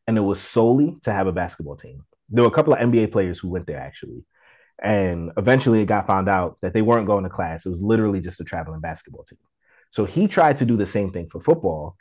[0.06, 2.06] and it was solely to have a basketball team.
[2.30, 4.24] There were a couple of NBA players who went there actually.
[4.82, 7.66] And eventually it got found out that they weren't going to class.
[7.66, 9.40] It was literally just a traveling basketball team.
[9.90, 11.94] So he tried to do the same thing for football.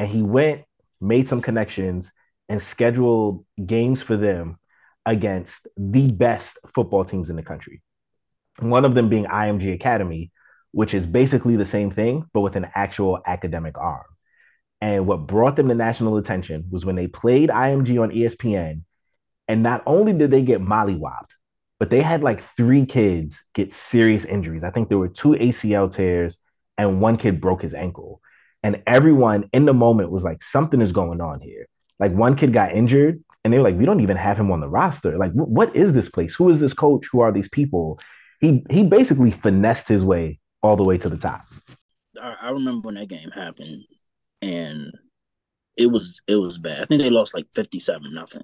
[0.00, 0.62] And he went,
[1.00, 2.10] made some connections,
[2.48, 4.58] and scheduled games for them
[5.06, 7.82] against the best football teams in the country.
[8.58, 10.32] One of them being IMG Academy,
[10.72, 14.04] which is basically the same thing, but with an actual academic arm.
[14.80, 18.82] And what brought them to national attention was when they played IMG on ESPN.
[19.48, 21.32] And not only did they get mollywopped,
[21.80, 24.62] but they had like three kids get serious injuries.
[24.62, 26.36] I think there were two ACL tears
[26.76, 28.20] and one kid broke his ankle.
[28.62, 31.66] And everyone in the moment was like, something is going on here.
[31.98, 34.60] Like one kid got injured and they were like, we don't even have him on
[34.60, 35.16] the roster.
[35.16, 36.34] Like, wh- what is this place?
[36.34, 37.06] Who is this coach?
[37.12, 38.00] Who are these people?
[38.40, 41.46] He he basically finessed his way all the way to the top.
[42.20, 43.84] I, I remember when that game happened,
[44.42, 44.92] and
[45.76, 46.82] it was it was bad.
[46.82, 48.42] I think they lost like fifty seven nothing.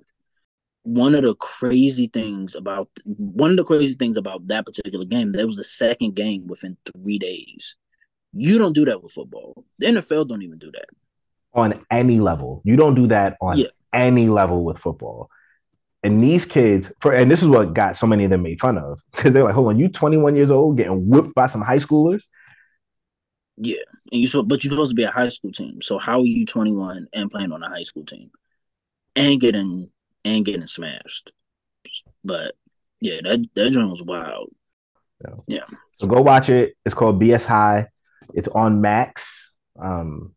[0.84, 5.32] One of the crazy things about one of the crazy things about that particular game,
[5.32, 7.76] that was the second game within three days.
[8.34, 9.64] You don't do that with football.
[9.78, 10.86] The NFL don't even do that.
[11.54, 12.60] on any level.
[12.64, 13.68] You don't do that on Yeah.
[13.92, 15.30] any level with football.
[16.04, 18.78] And these kids, for and this is what got so many of them made fun
[18.78, 21.78] of because they're like, hold on, you 21 years old getting whipped by some high
[21.78, 22.22] schoolers.
[23.56, 23.78] Yeah,
[24.12, 25.80] and you but you're supposed to be a high school team.
[25.80, 28.30] So how are you 21 and playing on a high school team
[29.16, 29.90] and getting
[30.24, 31.32] and getting smashed?
[32.22, 32.54] But
[33.00, 34.50] yeah, that that joint was wild.
[35.22, 35.34] Yeah.
[35.46, 35.76] yeah.
[35.96, 36.74] So go watch it.
[36.84, 37.88] It's called BS High.
[38.34, 40.34] It's on Max, um,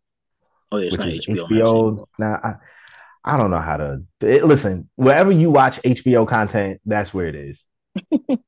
[0.71, 1.49] Oh yeah, it's not HBO.
[1.49, 2.05] HBO.
[2.19, 2.53] Now I,
[3.27, 4.89] I don't know how to it, listen.
[4.95, 7.63] Wherever you watch HBO content, that's where it is.
[8.11, 8.39] you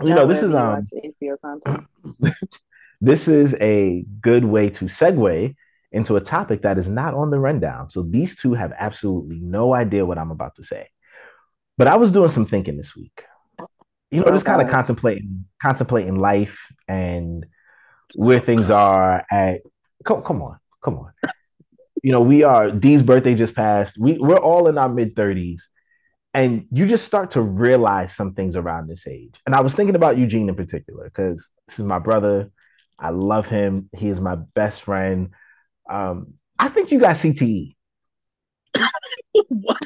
[0.00, 1.86] know, this is um HBO content.
[3.00, 5.54] this is a good way to segue
[5.92, 7.90] into a topic that is not on the rundown.
[7.90, 10.88] So these two have absolutely no idea what I'm about to say.
[11.78, 13.24] But I was doing some thinking this week.
[14.10, 17.46] You know, just kind of contemplating contemplating life and
[18.14, 19.62] where things are at
[20.04, 21.12] come, come on, come on.
[22.02, 23.96] You know, we are Dee's birthday just passed.
[23.98, 25.60] We we're all in our mid 30s.
[26.34, 29.34] And you just start to realize some things around this age.
[29.44, 32.50] And I was thinking about Eugene in particular, because this is my brother.
[32.98, 33.90] I love him.
[33.94, 35.30] He is my best friend.
[35.90, 37.76] Um, I think you got CTE.
[39.48, 39.76] what?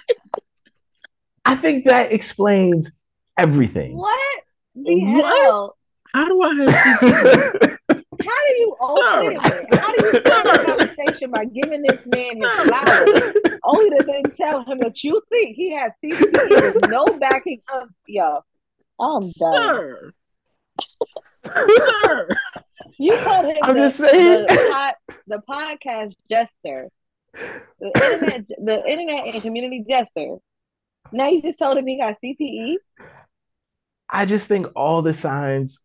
[1.44, 2.92] I think that explains
[3.36, 3.96] everything.
[3.96, 4.40] What
[4.76, 5.24] the What?
[5.42, 5.76] hell?
[6.14, 7.78] How do I have CTE?
[8.26, 9.28] How do you Sir.
[9.28, 9.80] wait a.
[9.80, 13.34] How do you start the conversation by giving this man his flowers
[13.64, 17.88] only to then tell him that you think he has CTE with no backing up
[18.06, 18.42] y'all?
[19.00, 19.30] I'm done.
[19.32, 20.12] Sir.
[21.04, 22.28] Sir.
[22.98, 24.46] You called him I'm the, just saying.
[24.46, 24.94] The, pod,
[25.26, 26.88] the podcast jester,
[27.80, 30.36] the internet, the internet and community jester.
[31.12, 32.76] Now you just told him he got CTE.
[34.08, 35.78] I just think all the signs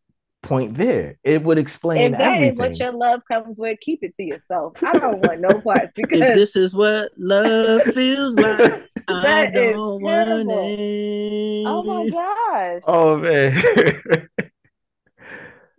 [0.43, 1.17] point there.
[1.23, 2.57] It would explain If that is everything.
[2.57, 4.73] what your love comes with, keep it to yourself.
[4.83, 10.01] I don't want no parts If because this is what love feels like, I don't
[10.01, 10.65] want terrible.
[10.67, 11.63] it.
[11.67, 12.81] oh my gosh.
[12.87, 13.61] oh man.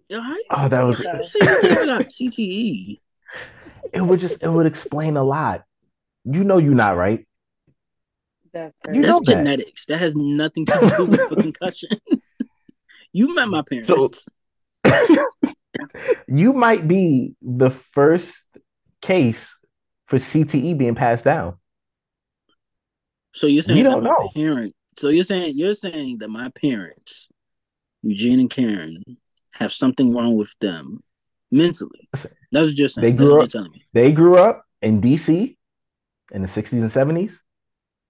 [0.08, 3.00] Yo, how you, oh, that was how you say you think I got CTE?
[3.94, 5.64] it would just it would explain a lot.
[6.24, 7.26] You know you're not right.
[8.52, 9.00] That's You crazy.
[9.00, 9.26] That's know that.
[9.26, 9.86] genetics.
[9.86, 11.98] That has nothing to do with a concussion.
[13.12, 13.88] you met my parents.
[13.88, 14.10] So-
[16.28, 18.34] you might be the first
[19.00, 19.54] case
[20.06, 21.56] for CTE being passed down.
[23.34, 24.28] So you're saying We don't know.
[24.34, 24.74] parent.
[24.98, 27.28] So you're saying you're saying that my parents,
[28.02, 29.02] Eugene and Karen,
[29.52, 31.02] have something wrong with them
[31.50, 32.08] mentally.
[32.12, 33.02] That's what you're saying.
[33.04, 33.84] They That's grew what up- you're telling me.
[33.94, 35.56] They grew up in DC
[36.32, 37.32] in the 60s and 70s.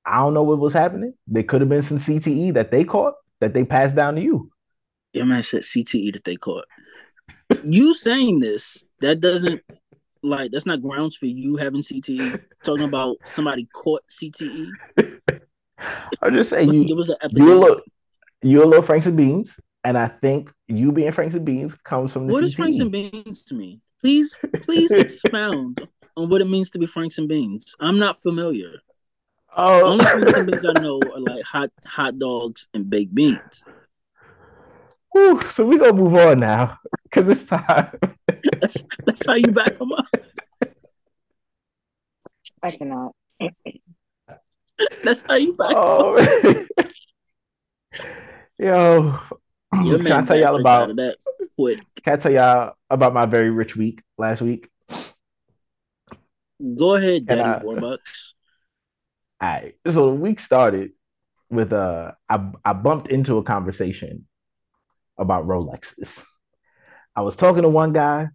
[0.05, 1.15] I don't know what was happening.
[1.29, 4.51] There could have been some CTE that they caught that they passed down to you.
[5.12, 6.64] Your man said CTE that they caught.
[7.64, 9.62] you saying this, that doesn't
[10.22, 12.40] like that's not grounds for you having CTE.
[12.62, 14.68] Talking about somebody caught CTE.
[16.22, 17.81] I'm just saying It you was an you a little
[18.42, 22.12] you a little Franks and Beans, and I think you being Franks and Beans comes
[22.12, 22.57] from the What is CTE.
[22.57, 23.81] Franks and Beans to me?
[24.01, 27.75] Please, please expound on what it means to be Franks and Beans.
[27.81, 28.81] I'm not familiar.
[29.57, 33.64] Oh, Only Franks and Beans I know are like hot hot dogs and baked beans.
[35.12, 37.98] Whew, so we're gonna move on now because it's time.
[38.61, 40.07] That's that's how you back them up.
[42.62, 43.12] I cannot.
[45.05, 45.85] That's how you back 'em up.
[45.85, 46.66] Oh,
[48.59, 49.20] yo,
[49.83, 50.96] Your can I tell y'all about?
[50.96, 51.16] that
[51.59, 51.81] quick.
[52.03, 54.70] Can I tell y'all about my very rich week last week?
[56.77, 58.33] Go ahead, Daddy I- Warbucks.
[59.40, 59.75] All right.
[59.88, 60.92] So the week started
[61.51, 64.27] with uh I I bumped into a conversation
[65.18, 66.22] about Rolexes.
[67.14, 68.29] I was talking to one guy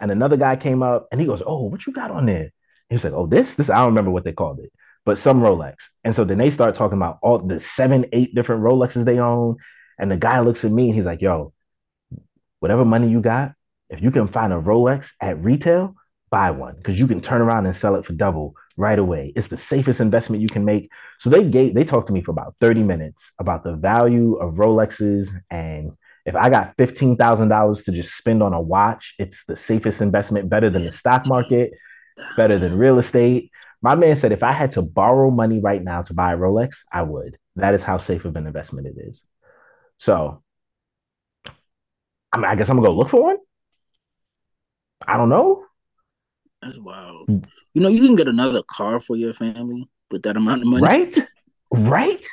[0.00, 2.50] and another guy came up and he goes, Oh, what you got on there?
[2.88, 4.72] He was like, Oh, this, this, I don't remember what they called it,
[5.04, 5.74] but some Rolex.
[6.04, 9.56] And so then they start talking about all the seven, eight different Rolexes they own.
[9.98, 11.52] And the guy looks at me and he's like, Yo,
[12.60, 13.52] whatever money you got,
[13.88, 15.94] if you can find a Rolex at retail,
[16.30, 19.32] buy one because you can turn around and sell it for double right away.
[19.34, 20.90] It's the safest investment you can make.
[21.18, 24.54] So they gave they talked to me for about 30 minutes about the value of
[24.54, 25.92] Rolexes and
[26.26, 30.70] if I got $15,000 to just spend on a watch, it's the safest investment, better
[30.70, 31.72] than the stock market,
[32.36, 33.50] better than real estate.
[33.82, 36.76] My man said if I had to borrow money right now to buy a Rolex,
[36.92, 37.38] I would.
[37.56, 39.22] That is how safe of an investment it is.
[39.98, 40.42] So,
[42.32, 43.38] I mean, I guess I'm gonna go look for one.
[45.06, 45.64] I don't know.
[46.62, 47.28] That's wild.
[47.28, 50.82] You know, you can get another car for your family with that amount of money.
[50.82, 51.18] Right?
[51.72, 52.26] Right?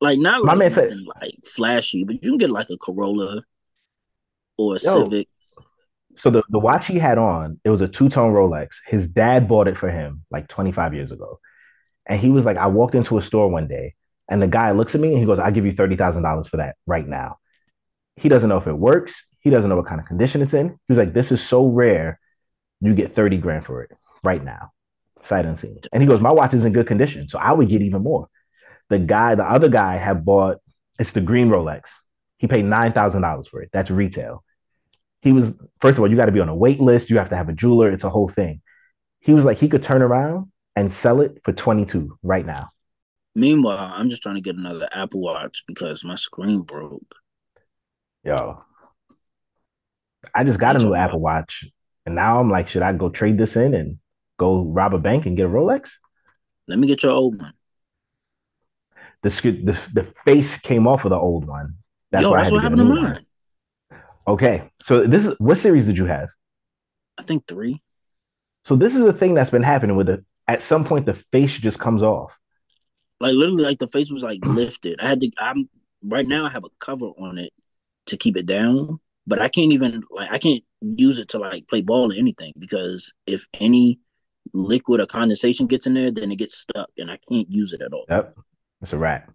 [0.00, 3.42] Like not My like, man said- like flashy, but you can get like a Corolla
[4.56, 5.04] or a Yo.
[5.04, 5.28] Civic.
[6.16, 8.70] So the, the watch he had on, it was a two-tone Rolex.
[8.86, 11.38] His dad bought it for him like 25 years ago.
[12.06, 13.94] And he was like, I walked into a store one day
[14.28, 16.76] and the guy looks at me and he goes, I'll give you $30,000 for that
[16.86, 17.38] right now.
[18.16, 19.24] He doesn't know if it works.
[19.40, 20.68] He doesn't know what kind of condition it's in.
[20.68, 22.18] He was like, this is so rare.
[22.80, 24.72] You get 30 grand for it right now,
[25.22, 25.78] sight unseen.
[25.92, 27.28] And he goes, my watch is in good condition.
[27.28, 28.28] So I would get even more.
[28.90, 30.58] The guy, the other guy had bought,
[30.98, 31.84] it's the green Rolex.
[32.36, 33.70] He paid $9,000 for it.
[33.72, 34.44] That's retail.
[35.22, 37.08] He was, first of all, you got to be on a wait list.
[37.08, 37.90] You have to have a jeweler.
[37.90, 38.60] It's a whole thing.
[39.20, 42.70] He was like, he could turn around and sell it for 22 right now.
[43.34, 47.14] Meanwhile, I'm just trying to get another Apple Watch because my screen broke.
[48.24, 48.62] Yo,
[50.34, 51.00] I just got a That's new a lot.
[51.00, 51.64] Apple Watch.
[52.06, 53.98] And now I'm like, should I go trade this in and
[54.38, 55.90] go rob a bank and get a Rolex?
[56.66, 57.52] Let me get your old one.
[59.22, 61.74] The, the, the face came off of the old one.
[62.10, 63.12] That's Yo, why that's what to get a happened to mine.
[63.12, 63.26] one.
[64.26, 64.70] Okay.
[64.82, 66.30] So this is, what series did you have?
[67.18, 67.82] I think three.
[68.64, 70.24] So this is the thing that's been happening with it.
[70.48, 72.36] At some point, the face just comes off.
[73.20, 74.98] Like literally, like the face was like lifted.
[75.00, 75.30] I had to.
[75.38, 75.68] I'm
[76.02, 76.46] right now.
[76.46, 77.52] I have a cover on it
[78.06, 81.68] to keep it down, but I can't even like I can't use it to like
[81.68, 84.00] play ball or anything because if any
[84.54, 87.82] liquid or condensation gets in there, then it gets stuck and I can't use it
[87.82, 88.06] at all.
[88.08, 88.38] Yep.
[88.82, 89.32] It's a wrap.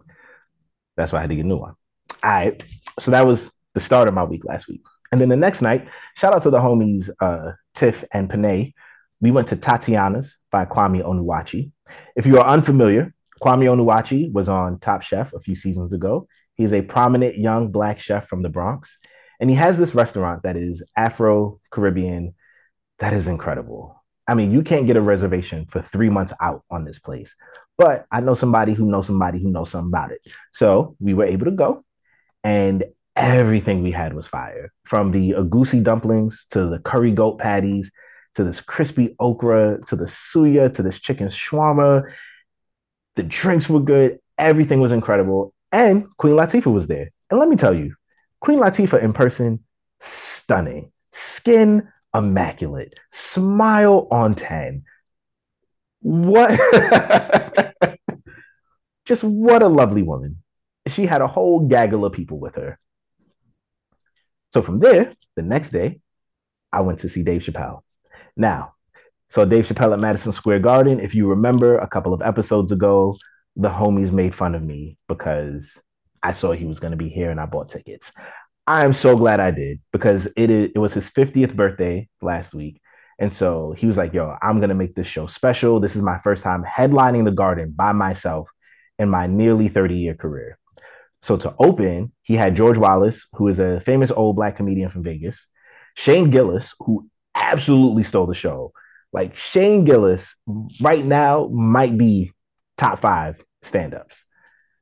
[0.96, 1.74] That's why I had to get a new one.
[2.22, 2.62] All right.
[2.98, 4.82] So that was the start of my week last week.
[5.12, 8.74] And then the next night, shout out to the homies uh, Tiff and Panay.
[9.20, 11.70] We went to Tatiana's by Kwame Onwuachi.
[12.16, 16.26] If you are unfamiliar, Kwame Onwuachi was on Top Chef a few seasons ago.
[16.54, 18.98] He's a prominent young black chef from the Bronx.
[19.38, 22.34] And he has this restaurant that is Afro Caribbean.
[22.98, 24.02] That is incredible.
[24.26, 27.34] I mean, you can't get a reservation for three months out on this place
[27.78, 30.20] but I know somebody who knows somebody who knows something about it.
[30.52, 31.84] So we were able to go,
[32.42, 32.84] and
[33.14, 37.90] everything we had was fire from the egusi dumplings to the curry goat patties
[38.34, 42.02] to this crispy okra to the suya to this chicken shawarma.
[43.16, 44.18] The drinks were good.
[44.36, 45.54] Everything was incredible.
[45.72, 47.10] And Queen Latifah was there.
[47.30, 47.94] And let me tell you,
[48.40, 49.64] Queen Latifah in person,
[50.00, 50.92] stunning.
[51.12, 52.98] Skin immaculate.
[53.12, 54.84] Smile on 10
[56.06, 56.50] what
[59.04, 60.42] just what a lovely woman
[60.88, 62.78] she had a whole gaggle of people with her
[64.52, 66.00] so from there the next day
[66.72, 67.80] i went to see dave chappelle
[68.36, 68.74] now
[69.30, 73.16] so dave chappelle at madison square garden if you remember a couple of episodes ago
[73.56, 75.80] the homies made fun of me because
[76.22, 78.12] I saw he was going to be here and I bought tickets.
[78.66, 82.80] I am so glad I did because it it was his 50th birthday last week.
[83.18, 85.80] And so he was like, yo, I'm going to make this show special.
[85.80, 88.48] This is my first time headlining the garden by myself
[88.98, 90.58] in my nearly 30 year career.
[91.22, 95.02] So to open, he had George Wallace, who is a famous old black comedian from
[95.02, 95.46] Vegas,
[95.94, 98.72] Shane Gillis, who absolutely stole the show.
[99.12, 100.34] Like Shane Gillis
[100.80, 102.32] right now might be
[102.76, 104.22] top five stand ups.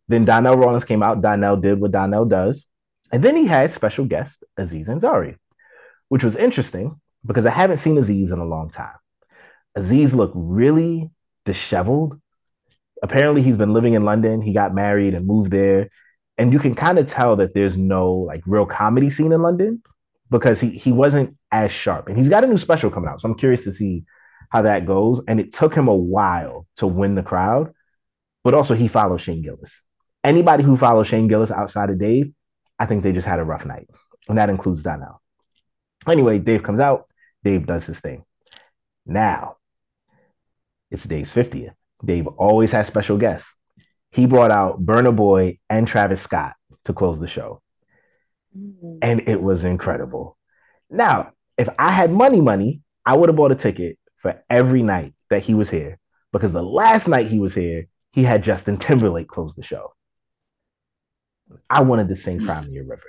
[0.08, 1.22] Then Donnell Rawlings came out.
[1.22, 2.66] Donnell did what Donnell does.
[3.12, 5.36] And then he had special guest Aziz Ansari,
[6.08, 8.96] which was interesting because I haven't seen Aziz in a long time.
[9.74, 11.10] Aziz looked really
[11.44, 12.20] disheveled.
[13.02, 14.40] Apparently, he's been living in London.
[14.40, 15.90] He got married and moved there.
[16.38, 19.82] And you can kind of tell that there's no like real comedy scene in London
[20.30, 22.08] because he he wasn't as sharp.
[22.08, 23.20] And he's got a new special coming out.
[23.20, 24.04] So I'm curious to see
[24.50, 25.20] how that goes.
[25.28, 27.72] And it took him a while to win the crowd,
[28.42, 29.80] but also he follows Shane Gillis.
[30.22, 32.32] Anybody who follows Shane Gillis outside of Dave,
[32.78, 33.88] I think they just had a rough night.
[34.28, 35.20] And that includes Donnell.
[36.06, 37.06] Anyway, Dave comes out,
[37.44, 38.24] Dave does his thing.
[39.06, 39.56] Now,
[40.90, 41.74] it's Dave's 50th.
[42.04, 43.48] Dave always has special guests.
[44.10, 47.60] He brought out Burna Boy and Travis Scott to close the show.
[48.56, 48.98] Mm-hmm.
[49.02, 50.38] And it was incredible.
[50.88, 55.14] Now, if I had money, money, I would have bought a ticket for every night
[55.30, 55.98] that he was here
[56.32, 59.94] because the last night he was here, he had Justin Timberlake close the show.
[61.68, 63.02] I wanted to sing Cry Me a River.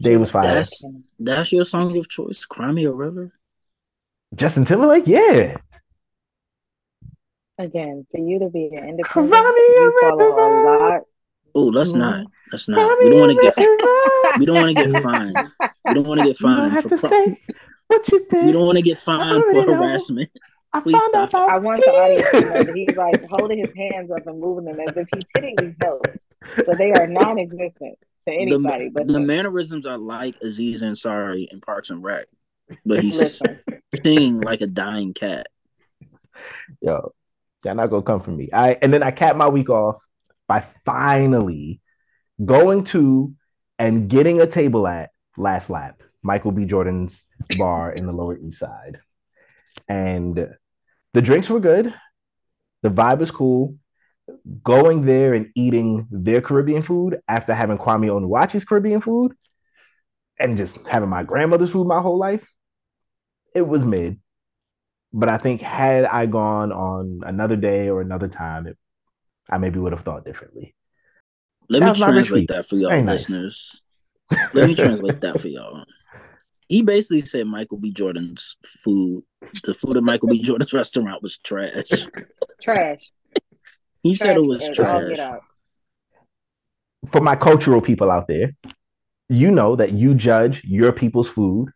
[0.00, 0.42] Dave was fine.
[0.42, 0.84] That's,
[1.18, 3.30] that's your song of choice, Cry Me a River?
[4.34, 5.06] Justin Timberlake?
[5.06, 5.56] Yeah.
[7.58, 11.02] Again, for you to be an independent, you follow a lot.
[11.54, 12.00] Oh, let's mm-hmm.
[12.00, 12.26] not.
[12.52, 12.98] Let's not.
[13.02, 14.38] We don't want to get.
[14.38, 15.36] we don't want to get fined.
[15.86, 16.98] We don't want to get fined for.
[16.98, 17.36] Pro-
[17.88, 18.44] what you did.
[18.46, 20.30] We don't want to get fined for harassment.
[20.72, 21.34] I Please stop.
[21.34, 24.66] I want the audience to know that he's like holding his hands up and moving
[24.66, 27.98] them as if he's hitting these notes, but they are non-existent
[28.28, 28.84] to anybody.
[28.86, 32.26] The, but the, the mannerisms are like Aziz Ansari in Parks and Rec,
[32.84, 33.40] but he's
[34.02, 35.48] singing like a dying cat.
[36.80, 37.12] Yo,
[37.64, 38.48] y'all not gonna come for me.
[38.52, 39.96] I and then I capped my week off
[40.46, 41.80] by finally
[42.44, 43.34] going to
[43.78, 46.64] and getting a table at Last Lap, Michael B.
[46.64, 47.20] Jordan's
[47.58, 48.98] bar in the Lower East Side
[49.86, 50.48] and
[51.14, 51.94] the drinks were good.
[52.82, 53.76] The vibe was cool.
[54.62, 59.32] Going there and eating their Caribbean food after having Kwame Onwuachi's Caribbean food
[60.38, 62.46] and just having my grandmother's food my whole life,
[63.54, 64.18] it was mid.
[65.12, 68.76] But I think had I gone on another day or another time, it,
[69.48, 70.74] I maybe would have thought differently.
[71.70, 73.82] Let that me translate that for y'all listeners.
[74.30, 74.54] Nice.
[74.54, 75.84] Let me translate that for y'all
[76.68, 77.90] he basically said Michael B.
[77.90, 79.24] Jordan's food,
[79.64, 80.42] the food at Michael B.
[80.42, 82.06] Jordan's restaurant was trash.
[82.62, 83.00] trash.
[84.02, 85.40] He trash said it was trash.
[87.12, 88.52] For my cultural people out there,
[89.28, 91.70] you know that you judge your people's food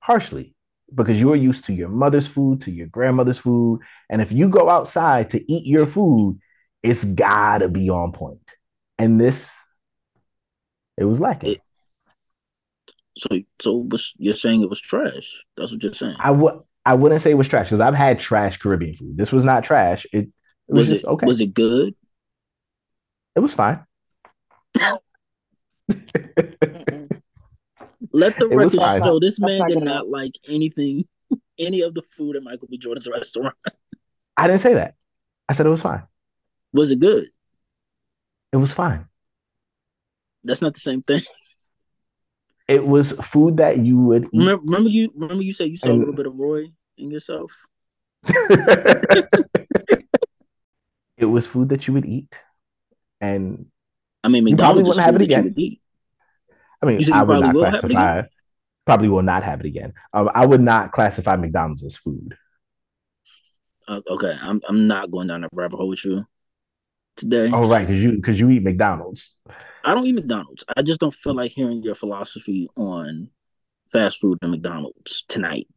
[0.00, 0.54] harshly
[0.94, 3.80] because you're used to your mother's food, to your grandmother's food.
[4.10, 6.38] And if you go outside to eat your food,
[6.82, 8.40] it's gotta be on point.
[8.98, 9.48] And this,
[10.96, 11.52] it was lacking.
[11.52, 11.60] It,
[13.16, 13.28] so,
[13.60, 15.44] so was, you're saying it was trash?
[15.56, 16.16] That's what you're saying.
[16.18, 16.54] I would.
[16.84, 19.16] I wouldn't say it was trash because I've had trash Caribbean food.
[19.16, 20.04] This was not trash.
[20.12, 20.30] It,
[20.68, 21.26] it was, was it okay.
[21.26, 21.94] Was it good?
[23.34, 23.84] It was fine.
[28.12, 31.06] Let the record show this man did not like anything,
[31.58, 32.76] any of the food at Michael B.
[32.78, 33.54] Jordan's restaurant.
[34.36, 34.94] I didn't say that.
[35.48, 36.02] I said it was fine.
[36.72, 37.28] Was it good?
[38.52, 39.06] It was fine.
[40.44, 41.20] That's not the same thing.
[42.68, 44.38] It was food that you would eat.
[44.38, 47.10] Remember, remember you remember you said you saw and, a little bit of Roy in
[47.10, 47.52] yourself.
[51.22, 52.38] It was food that you would eat,
[53.20, 53.66] and
[54.24, 55.78] I mean, McDonald's probably wouldn't have it again.
[56.82, 58.22] I mean, I would not classify.
[58.84, 59.92] Probably will not have it again.
[60.12, 62.36] Um, I would not classify McDonald's as food.
[63.86, 66.26] Uh, okay, I'm I'm not going down that rabbit hole with you
[67.16, 67.50] today.
[67.52, 69.36] Oh right, because you because you eat McDonald's.
[69.84, 70.64] I don't eat McDonald's.
[70.76, 73.30] I just don't feel like hearing your philosophy on
[73.88, 75.68] fast food and McDonald's tonight.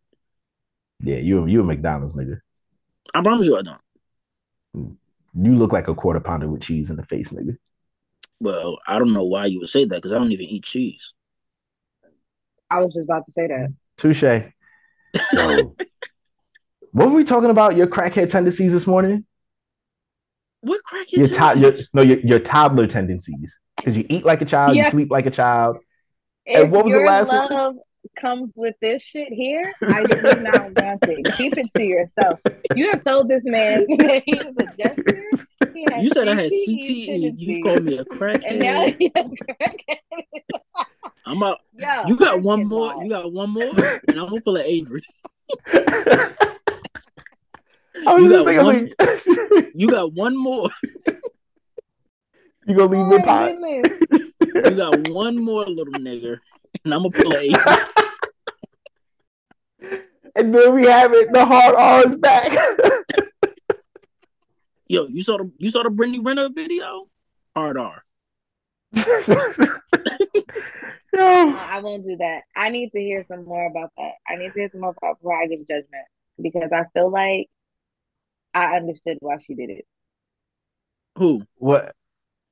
[1.00, 2.40] Yeah, you you a McDonald's nigga.
[3.14, 4.98] I promise you, I don't.
[5.38, 7.58] You look like a quarter pounder with cheese in the face, nigga.
[8.40, 11.14] Well, I don't know why you would say that because I don't even eat cheese.
[12.70, 13.74] I was just about to say that.
[13.98, 14.24] Touche.
[16.92, 17.76] what were we talking about?
[17.76, 19.26] Your crackhead tendencies this morning?
[20.62, 21.18] What crackhead?
[21.18, 24.86] Your, to- your no, your, your toddler tendencies because you eat like a child, yeah.
[24.86, 25.78] you sleep like a child.
[26.46, 27.80] If and what was the last love, one?
[28.16, 31.36] comes with this shit here, I do not want it.
[31.36, 32.40] Keep it to yourself.
[32.76, 35.25] You have told this man that he's a jester.
[35.76, 37.34] He You said I had CTE CTE.
[37.38, 38.96] You called me a And now crackhead.
[38.98, 39.98] he has crackhead.
[41.26, 41.60] I'm out.
[41.78, 42.88] Yo, You got one more.
[42.88, 43.04] wild.
[43.04, 45.02] You got one more, and I'm gonna pull an Avery.
[48.08, 50.70] I was You just got thinking, like, You got one more.
[52.68, 53.52] you gonna leave Oh me my pot?
[54.66, 56.40] You got one more little nigger,
[56.86, 57.50] and I'm gonna play.
[60.36, 61.32] and then we have it.
[61.34, 62.52] The hard R is back.
[64.88, 67.08] Yo, you saw the you saw the Brittany Renner video?
[67.56, 68.04] Hard R.
[68.94, 69.04] No,
[71.14, 72.44] Yo, I won't do that.
[72.56, 74.14] I need to hear some more about that.
[74.28, 76.06] I need to hear some more about before I give judgment
[76.42, 77.48] because I feel like
[78.54, 79.86] I understood why she did it.
[81.18, 81.44] Who?
[81.56, 81.96] what?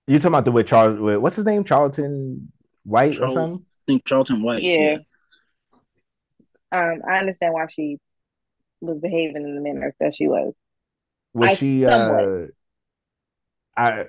[0.08, 1.00] You talking about the with Charles?
[1.00, 1.64] With, what's his name?
[1.64, 2.52] Charleston
[2.84, 3.66] White or something?
[3.66, 4.64] I think Charleston White.
[4.64, 4.98] Yeah.
[6.72, 8.00] Um, I understand why she
[8.82, 10.54] was behaving in the manner that she was.
[11.34, 11.86] Was I she?
[11.86, 12.48] Uh,
[13.76, 14.06] I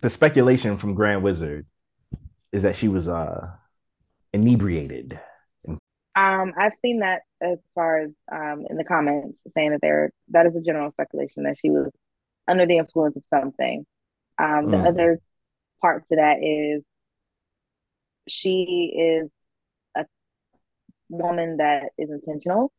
[0.00, 1.66] the speculation from Grand Wizard
[2.52, 3.48] is that she was uh
[4.32, 5.20] inebriated.
[6.14, 10.46] Um, I've seen that as far as um in the comments saying that there that
[10.46, 11.90] is a general speculation that she was
[12.48, 13.86] under the influence of something.
[14.38, 14.86] Um, the Mm.
[14.86, 15.20] other
[15.82, 16.84] part to that is
[18.28, 19.30] she is
[19.96, 20.06] a
[21.08, 22.72] woman that is intentional,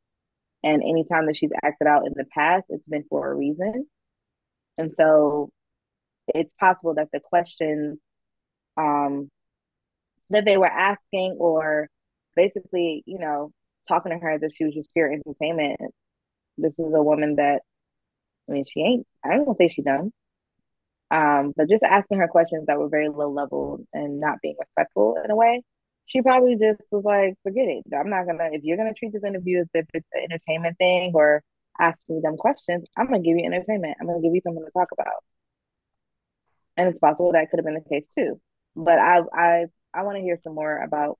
[0.67, 3.87] and anytime that she's acted out in the past, it's been for a reason.
[4.77, 5.49] And so
[6.27, 7.97] it's possible that the questions
[8.75, 9.29] um
[10.29, 11.87] that they were asking or
[12.35, 13.51] basically, you know,
[13.87, 15.79] talking to her as if she was just pure entertainment.
[16.57, 17.61] This is a woman that,
[18.49, 20.11] I mean, she ain't, I ain't gonna say she dumb.
[21.09, 25.17] Um, but just asking her questions that were very low level and not being respectful
[25.23, 25.63] in a way,
[26.07, 27.83] she probably just was like, forget it.
[27.93, 31.11] I'm not gonna, if you're gonna treat this interview as if it's an entertainment thing
[31.13, 31.43] or
[31.79, 33.97] ask me dumb questions, I'm gonna give you entertainment.
[33.99, 35.23] I'm gonna give you something to talk about.
[36.77, 38.39] And it's possible that could have been the case too.
[38.75, 41.17] But I I I want to hear some more about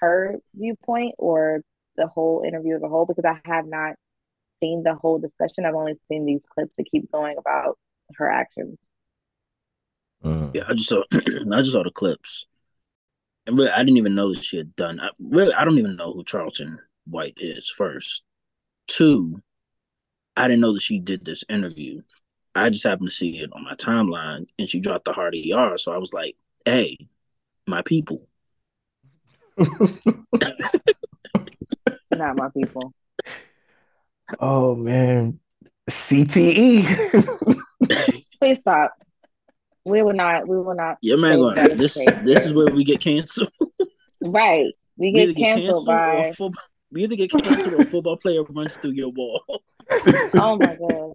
[0.00, 1.62] her viewpoint or
[1.96, 3.94] the whole interview as a whole because I have not
[4.60, 5.64] seen the whole discussion.
[5.64, 7.78] I've only seen these clips that keep going about
[8.14, 8.78] her actions.
[10.24, 10.54] Mm.
[10.54, 12.46] Yeah, I just saw I just saw the clips.
[13.46, 15.00] And really, I didn't even know that she had done.
[15.00, 17.68] I, really, I don't even know who Charleston White is.
[17.68, 18.22] First,
[18.86, 19.42] two,
[20.36, 22.02] I didn't know that she did this interview.
[22.54, 25.76] I just happened to see it on my timeline, and she dropped the hard ER.
[25.76, 27.08] So I was like, "Hey,
[27.66, 28.28] my people."
[32.10, 32.92] Not my people.
[34.38, 35.40] oh man,
[35.88, 35.90] E.
[35.90, 37.58] CTE.
[38.38, 38.92] Please stop.
[39.84, 40.46] We will not.
[40.46, 40.98] We will not.
[41.02, 43.50] Yeah, man, going, that is this this is where we get canceled.
[44.24, 44.72] Right.
[44.96, 46.32] We We either get canceled by.
[46.36, 46.62] football,
[46.92, 49.42] we either get canceled or a football player runs through your wall.
[50.34, 51.12] Oh my gosh.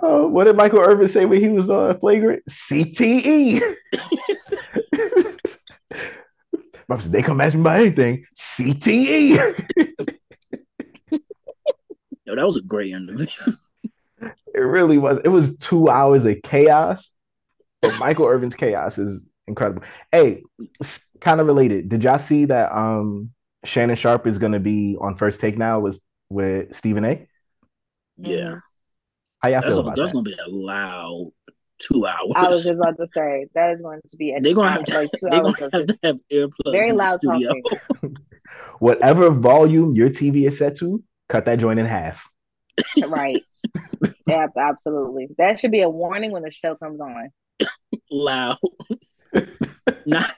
[0.00, 2.42] Oh, what did Michael Irvin say when he was uh, flagrant?
[2.48, 3.74] CTE.
[7.06, 8.18] They come ask me about anything.
[8.18, 8.74] E.
[8.74, 9.56] CTE.
[12.24, 13.26] Yo, that was a great interview.
[14.20, 15.18] It really was.
[15.24, 17.10] It was two hours of chaos.
[17.82, 19.82] But Michael Irvin's chaos is incredible.
[20.12, 20.42] Hey,
[21.20, 21.88] kind of related.
[21.88, 23.30] Did y'all see that um
[23.64, 27.26] Shannon Sharpe is gonna be on first take now with with Stephen A?
[28.18, 28.58] Yeah,
[29.38, 30.16] How y'all that's feel a, about that's that?
[30.16, 31.30] gonna be a loud
[31.78, 32.32] two hours.
[32.36, 34.84] I was just about to say that is going to be a they're gonna have
[34.84, 37.20] to, like two they're hours gonna of have to have earplugs very in the loud
[37.22, 37.54] studio.
[37.94, 38.16] talking.
[38.78, 42.26] Whatever volume your TV is set to, cut that joint in half.
[43.08, 43.42] Right.
[44.26, 45.28] Yeah, absolutely.
[45.38, 47.30] That should be a warning when the show comes on.
[48.10, 48.56] loud.
[50.06, 50.30] not,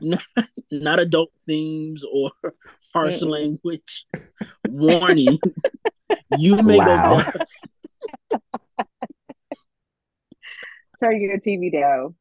[0.00, 0.22] not
[0.70, 2.30] not adult themes or
[2.94, 3.28] harsh Mm-mm.
[3.30, 4.06] language.
[4.68, 5.38] Warning:
[6.36, 7.16] you may Wow.
[7.16, 8.40] go deaf.
[11.02, 12.14] Turn your TV down.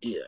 [0.00, 0.20] Yeah,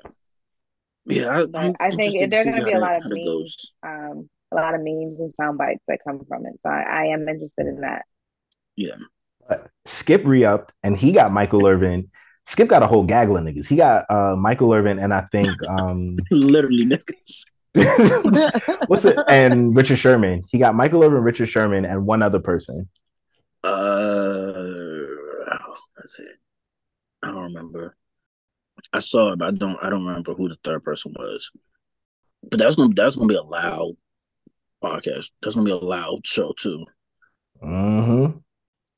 [1.07, 1.45] yeah.
[1.55, 3.73] I, I'm think there's gonna be a lot of memes.
[3.83, 6.53] Um, a lot of memes and sound bites that come from it.
[6.63, 8.05] So I, I am interested in that.
[8.77, 8.97] Yeah,
[9.49, 12.11] But Skip re-upped and he got Michael Irvin.
[12.47, 13.67] Skip got a whole gaggle of niggas.
[13.67, 17.45] He got uh Michael Irvin and I think um literally niggas.
[18.87, 20.43] what's it and Richard Sherman.
[20.51, 22.89] He got Michael Irvin, Richard Sherman, and one other person.
[23.65, 25.07] Uh,
[25.97, 26.37] that's it.
[27.23, 27.97] I don't remember.
[28.93, 29.79] I saw it, but I don't.
[29.83, 31.51] I don't remember who the third person was.
[32.49, 33.97] But that's gonna that's gonna be a loud
[34.83, 35.31] podcast.
[35.41, 36.85] That's gonna be a loud show too.
[37.63, 38.39] Mm-hmm.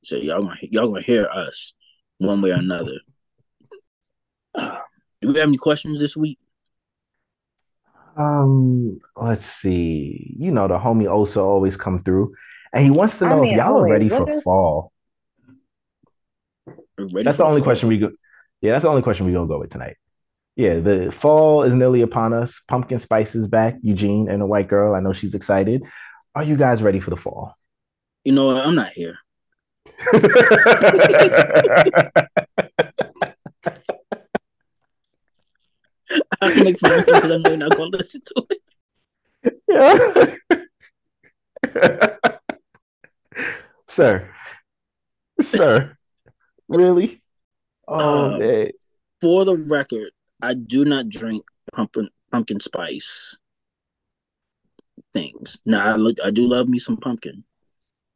[0.05, 1.73] So y'all gonna y'all gonna hear us
[2.19, 2.99] one way or another.
[4.53, 4.77] Uh,
[5.21, 6.37] do we have any questions this week?
[8.15, 10.35] Um, let's see.
[10.39, 12.33] You know, the homie Osa always come through,
[12.71, 14.91] and he wants to I know mean, if y'all are ready What for is- fall.
[16.97, 17.65] Ready That's the only fall.
[17.65, 18.11] question we go.
[18.61, 19.97] Yeah, that's the only question we gonna go with tonight.
[20.55, 22.61] Yeah, the fall is nearly upon us.
[22.69, 23.75] Pumpkin spice is back.
[23.81, 24.95] Eugene and a white girl.
[24.95, 25.81] I know she's excited.
[26.35, 27.53] Are you guys ready for the fall?
[28.23, 28.55] You know?
[28.55, 29.17] I'm not here.
[36.41, 38.61] I can make fun of because I know not gonna listen to it.
[39.67, 40.25] Yeah.
[43.87, 44.29] sir,
[45.41, 45.97] sir,
[46.67, 47.21] really?
[47.87, 48.69] Oh Um, man,
[49.21, 50.09] For the record,
[50.41, 51.43] I do not drink
[51.73, 53.37] pumpkin pumpkin spice
[55.13, 55.59] things.
[55.65, 57.43] Now I look I do love me some pumpkin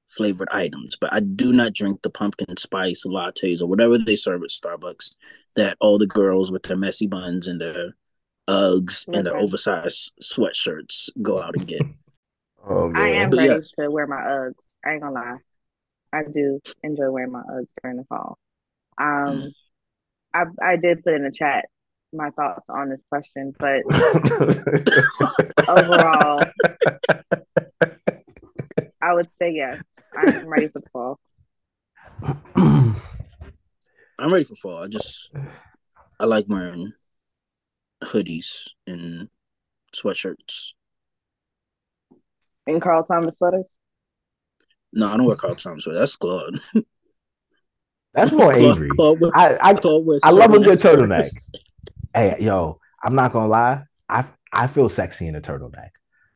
[0.09, 4.43] flavored items, but I do not drink the pumpkin spice lattes or whatever they serve
[4.43, 5.15] at Starbucks
[5.55, 7.95] that all the girls with their messy buns and their
[8.47, 11.81] Uggs and their oversized sweatshirts go out and get.
[12.67, 13.29] oh I am man.
[13.29, 13.71] But ready yes.
[13.79, 14.75] to wear my Uggs.
[14.83, 15.37] I ain't gonna lie.
[16.11, 18.39] I do enjoy wearing my Uggs during the fall.
[18.97, 19.53] Um,
[20.33, 21.65] I I did put in the chat
[22.11, 23.83] my thoughts on this question, but
[25.67, 26.41] overall,
[29.01, 29.81] I would say yes.
[30.15, 31.19] I'm ready for the fall.
[32.55, 34.83] I'm ready for fall.
[34.83, 35.29] I just
[36.19, 36.93] I like wearing
[38.03, 39.29] hoodies and
[39.95, 40.69] sweatshirts.
[42.67, 43.69] And Carl Thomas sweaters.
[44.93, 45.83] No, I don't wear Carl Thomas.
[45.85, 45.99] sweater.
[45.99, 46.59] That's Claude.
[48.13, 48.89] That's more Claude- Avery.
[48.89, 51.29] Claude wear- I, I Claude wears I love a good turtleneck.
[52.13, 53.83] hey yo, I'm not gonna lie.
[54.09, 55.89] I I feel sexy in a turtleneck.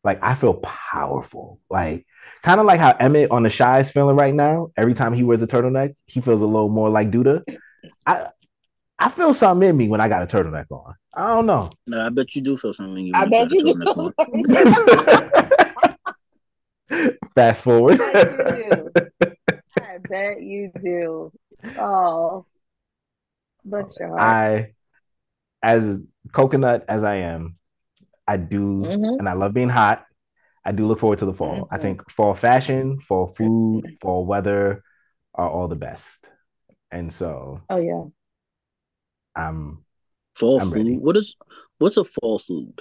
[0.04, 1.60] Like I feel powerful.
[1.70, 2.06] Like
[2.42, 4.70] kind of like how Emmett on the Chi is feeling right now.
[4.76, 7.42] Every time he wears a turtleneck, he feels a little more like Douda.
[8.06, 8.28] I
[8.98, 10.94] I feel something in me when I got a turtleneck on.
[11.14, 11.70] I don't know.
[11.86, 13.10] No, I bet you do feel something.
[13.14, 14.12] I bet got a you turtleneck on.
[16.88, 17.24] do.
[17.34, 18.00] Fast forward.
[18.00, 18.90] I bet you do.
[19.80, 21.32] I bet you do.
[21.78, 22.46] Oh,
[23.64, 24.22] bless your heart.
[24.22, 24.72] I,
[25.62, 25.98] as
[26.32, 27.56] coconut as I am,
[28.26, 29.18] I do, Mhm.
[29.18, 30.06] and I love being hot.
[30.64, 31.68] I do look forward to the fall.
[31.70, 31.82] I Mhm.
[31.82, 34.82] think fall fashion, fall food, fall weather
[35.34, 36.28] are all the best.
[36.90, 38.04] And so Oh yeah.
[39.36, 39.84] I'm
[40.36, 40.86] Fall I'm food.
[40.86, 40.96] ready.
[40.98, 41.36] What is
[41.78, 42.80] what's a fall food?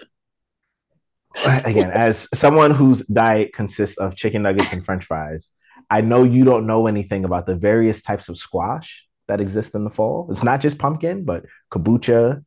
[1.44, 5.48] again, as someone whose diet consists of chicken nuggets and french fries,
[5.90, 9.84] I know you don't know anything about the various types of squash that exist in
[9.84, 10.28] the fall.
[10.32, 12.44] It's not just pumpkin, but kabocha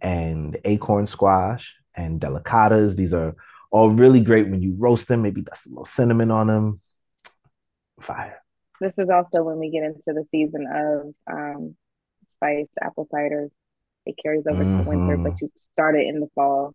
[0.00, 2.96] and acorn squash and delicatas.
[2.96, 3.34] These are
[3.70, 6.80] all really great when you roast them, maybe dust a little cinnamon on them.
[8.00, 8.40] Fire.
[8.80, 11.76] This is also when we get into the season of um,
[12.34, 13.50] spice apple ciders.
[14.06, 16.74] It carries over to winter, but you start it in the fall.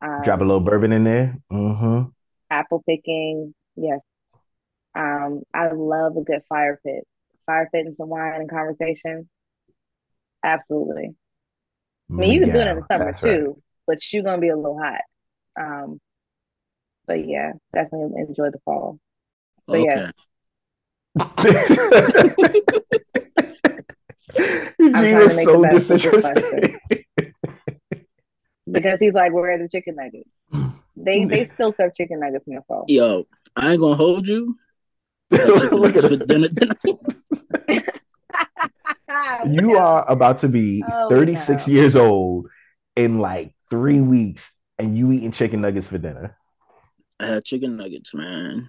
[0.00, 1.36] Um, Drop a little bourbon in there.
[1.50, 2.04] hmm
[2.52, 4.00] apple picking, yes.
[4.94, 7.04] Um, I love a good fire pit.
[7.46, 9.28] Fire pit and some wine and conversation.
[10.42, 11.14] Absolutely.
[12.10, 14.56] I mean, you can do it in the summer too, but you're gonna be a
[14.56, 15.00] little hot.
[15.58, 16.00] Um,
[17.06, 18.98] but yeah, definitely enjoy the fall.
[19.68, 20.10] So yeah,
[21.20, 21.64] okay.
[24.78, 26.76] Eugene is so the best of this disinterested.
[28.70, 30.28] because he's like, where are the chicken nuggets?
[30.96, 32.84] They they still serve chicken nuggets in the fall.
[32.88, 33.26] Yo,
[33.56, 34.56] I ain't gonna hold you.
[35.30, 36.26] Look at for it.
[36.26, 37.88] dinner tonight.
[39.46, 41.72] You are about to be Oh, 36 no.
[41.72, 42.48] years old
[42.96, 46.36] in like three weeks, and you eating chicken nuggets for dinner.
[47.18, 48.68] I had chicken nuggets, man.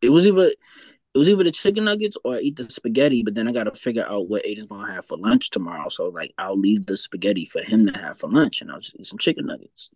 [0.00, 3.34] It was either it was either the chicken nuggets or I eat the spaghetti, but
[3.34, 5.90] then I gotta figure out what Aiden's gonna have for lunch tomorrow.
[5.90, 8.96] So like I'll leave the spaghetti for him to have for lunch and I'll just
[8.98, 9.90] eat some chicken nuggets.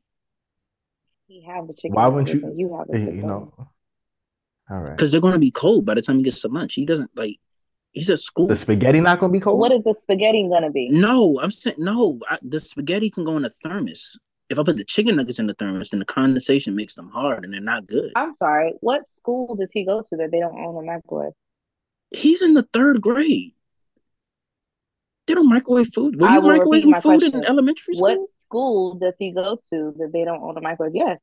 [1.27, 1.95] He have the chicken.
[1.95, 3.53] Why wouldn't you- You have the You know.
[4.69, 4.91] All right.
[4.91, 6.75] Because they're gonna be cold by the time he gets to lunch.
[6.75, 7.39] He doesn't like
[7.97, 8.47] he's at school.
[8.47, 9.59] The spaghetti not gonna be cold.
[9.59, 10.89] What is the spaghetti gonna be?
[10.91, 12.21] No, I'm saying no.
[12.29, 14.19] I, the spaghetti can go in a thermos.
[14.49, 17.45] If I put the chicken nuggets in the thermos, then the condensation makes them hard
[17.45, 18.13] and they're not good.
[18.15, 18.75] I'm sorry.
[18.81, 21.33] What school does he go to that they don't own a microwave?
[22.11, 23.55] He's in the third grade.
[25.27, 26.21] They don't microwave food.
[26.21, 28.03] Were I you microwaving my food in elementary school?
[28.03, 30.95] What school does he go to that they don't own a microwave?
[30.95, 31.19] Yes.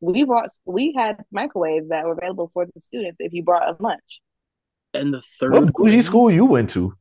[0.00, 3.82] We brought we had microwaves that were available for the students if you brought a
[3.82, 4.20] lunch.
[4.94, 6.04] In the third What bougie grade?
[6.04, 6.94] school you went to?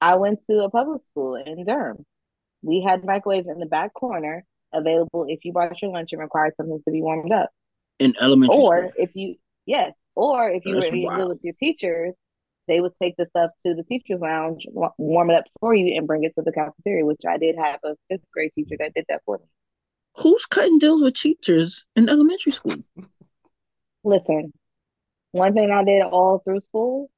[0.00, 2.04] I went to a public school in Durham.
[2.62, 6.54] We had microwaves in the back corner available if you brought your lunch and required
[6.56, 7.50] something to be warmed up.
[7.98, 8.92] in elementary Or school.
[8.96, 11.28] if you yes, or if you That's were being good wild.
[11.30, 12.12] with your teachers,
[12.66, 14.66] they would take the stuff to the teachers lounge,
[14.98, 17.04] warm it up for you, and bring it to the cafeteria.
[17.06, 19.44] Which I did have a fifth grade teacher that did that for me.
[20.18, 22.76] Who's cutting deals with teachers in elementary school?
[24.02, 24.52] Listen,
[25.34, 27.10] one thing I did all through school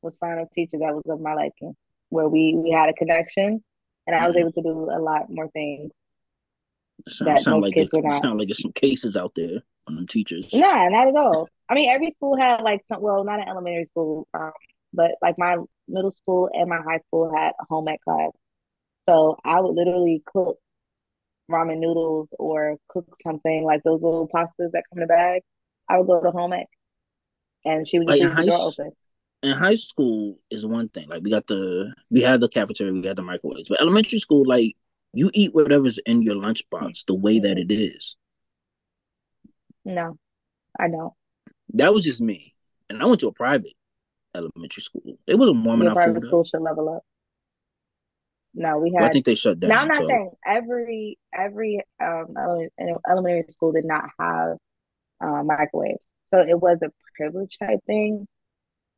[0.00, 1.74] was find a teacher that was of my liking,
[2.10, 3.62] where we we had a connection,
[4.06, 4.40] and I was Mhm.
[4.40, 5.90] able to do a lot more things.
[7.08, 8.22] Sound, That sound like kids not.
[8.22, 10.52] sound like there's some cases out there on them teachers.
[10.54, 11.48] Nah, not at all.
[11.68, 14.52] I mean, every school had like some, well, not an elementary school, um,
[14.92, 15.56] but like my
[15.88, 18.30] middle school and my high school had a home ec class.
[19.08, 20.58] So I would literally cook
[21.50, 25.42] ramen noodles or cook something like those little pastas that come in a bag.
[25.88, 26.66] I would go to home ec,
[27.66, 28.92] and she would just in leave the high door open.
[29.42, 31.08] in high school is one thing.
[31.08, 33.68] Like we got the we had the cafeteria, we had the microwaves.
[33.68, 34.76] But elementary school, like
[35.12, 38.16] you eat whatever's in your lunchbox the way that it is.
[39.84, 40.18] No,
[40.78, 41.12] I don't.
[41.74, 42.54] That was just me.
[42.88, 43.74] And I went to a private
[44.34, 45.18] elementary school.
[45.26, 47.02] It was a warming Your private school should level up.
[48.54, 49.70] No, we Well, I think they shut down.
[49.70, 52.34] Now I'm not so saying every every um
[53.08, 54.56] elementary school did not have
[55.20, 58.26] uh, microwaves, so it was a privilege type thing.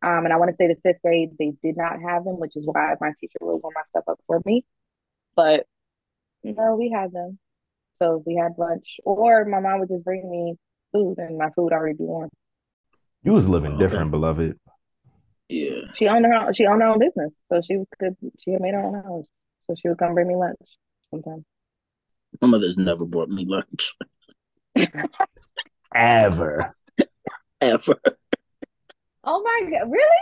[0.01, 2.57] Um, and I want to say the fifth grade they did not have them, which
[2.57, 4.65] is why my teacher would warm my stuff up for me.
[5.35, 5.67] But
[6.45, 7.39] no, we had them.
[7.95, 10.55] So we had lunch, or my mom would just bring me
[10.93, 12.31] food, and my food already be warm.
[13.25, 13.83] You was living Okay.
[13.85, 14.57] different, beloved.
[15.49, 15.81] yeah.
[15.97, 18.75] She owned her own, she owned her own business, so she could she had made
[18.75, 19.27] her own house,
[19.63, 20.57] so she would come bring me lunch
[21.11, 21.45] sometimes.
[22.41, 23.97] My mother's never brought me lunch.
[25.95, 26.77] Ever.
[27.61, 27.95] Ever.
[29.25, 30.17] Oh my god, really?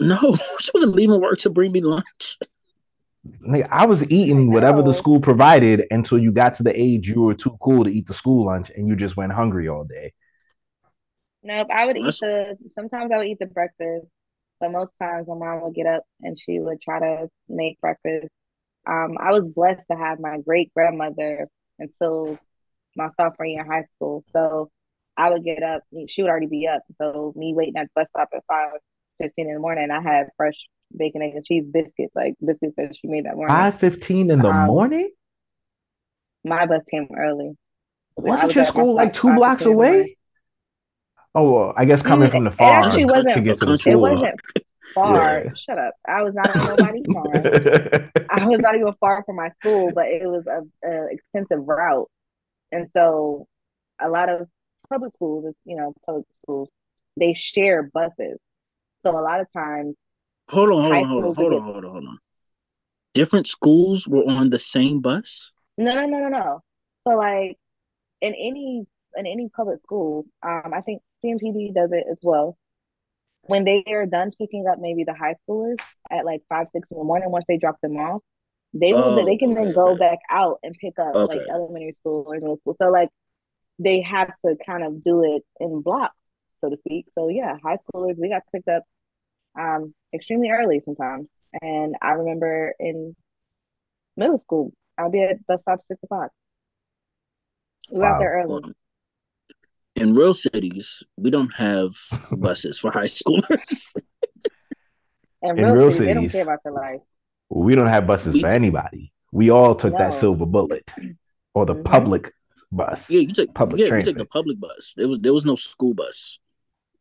[0.00, 2.38] No, she wasn't leaving work to bring me lunch.
[3.46, 7.20] Nigga, I was eating whatever the school provided until you got to the age you
[7.20, 10.12] were too cool to eat the school lunch and you just went hungry all day.
[11.42, 14.06] Nope, I would eat the sometimes I would eat the breakfast,
[14.58, 18.28] but most times my mom would get up and she would try to make breakfast.
[18.86, 21.46] Um, I was blessed to have my great grandmother
[21.78, 22.38] until
[22.96, 24.24] my sophomore year in high school.
[24.32, 24.70] So
[25.16, 26.82] I would get up, she would already be up.
[26.98, 28.70] So me waiting at the bus stop at five
[29.20, 30.54] fifteen in the morning, I had fresh
[30.96, 33.54] bacon, egg, and cheese biscuits, like biscuits that she made that morning.
[33.54, 35.10] Five fifteen in the Um, morning?
[36.44, 37.56] My bus came early.
[38.16, 39.94] Wasn't was your school like two blocks in the morning.
[40.00, 40.16] away?
[41.34, 43.92] Oh, well, I guess coming Mm, from the farm actually wasn't- get to the Country
[43.92, 44.00] It school.
[44.02, 44.40] wasn't
[44.94, 45.44] far.
[45.44, 45.52] Yeah.
[45.54, 45.94] Shut up.
[46.06, 47.32] I was not on nobody's farm.
[48.30, 52.10] I was not even far from my school, but it was a, a expensive route,
[52.70, 53.46] and so
[54.00, 54.46] a lot of
[54.92, 56.68] public schools, you know, public schools,
[57.18, 58.38] they share buses.
[59.04, 59.94] So a lot of times,
[60.50, 62.18] Hold on, hold on, hold on, hold on, hold on, hold on.
[63.14, 65.52] Different schools were on the same bus.
[65.78, 66.60] no, no, no, no, no.
[67.06, 67.56] So like
[68.20, 68.84] in any
[69.16, 72.56] in any public school, um, I think CMPD does it as well.
[73.42, 75.76] When they are done picking up maybe the high schoolers
[76.10, 78.22] at like five, six in the morning, once they drop them off,
[78.72, 79.98] they will Oh, they can then go okay.
[79.98, 82.76] back out and pick up like elementary school or middle school.
[82.80, 83.08] So like
[83.82, 86.14] they had to kind of do it in blocks,
[86.60, 87.06] so to speak.
[87.14, 88.84] So yeah, high schoolers we got picked up
[89.58, 91.26] um extremely early sometimes.
[91.60, 93.14] And I remember in
[94.16, 96.30] middle school, I'll be at bus stop six o'clock.
[97.90, 98.18] We got Wow.
[98.20, 98.48] there early.
[98.62, 98.72] Well,
[99.94, 101.90] in real cities, we don't have
[102.30, 103.94] buses for high schoolers.
[105.44, 107.00] In real, real cities, they don't care about your life.
[107.50, 109.12] We don't have buses We- for anybody.
[109.32, 110.94] We all took that silver bullet
[111.52, 111.84] or the Mhm.
[111.84, 112.32] public
[112.72, 113.10] bus.
[113.10, 114.14] yeah, you take Public yeah, you transit.
[114.14, 114.94] take the public bus.
[114.96, 116.38] There was there was no school bus.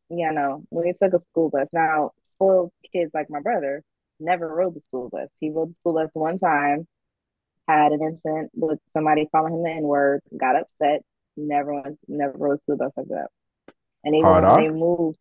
[0.10, 0.64] Yeah, no.
[0.70, 1.68] We took a school bus.
[1.72, 3.84] Now, spoiled kids like my brother
[4.20, 5.30] never rode the school bus.
[5.40, 6.88] He rode the school bus one time,
[7.68, 11.02] had an incident with somebody calling him the N word, got upset,
[11.36, 13.74] never went, never rode the school bus after that.
[14.04, 14.62] And even Hard when R?
[14.62, 15.18] they moved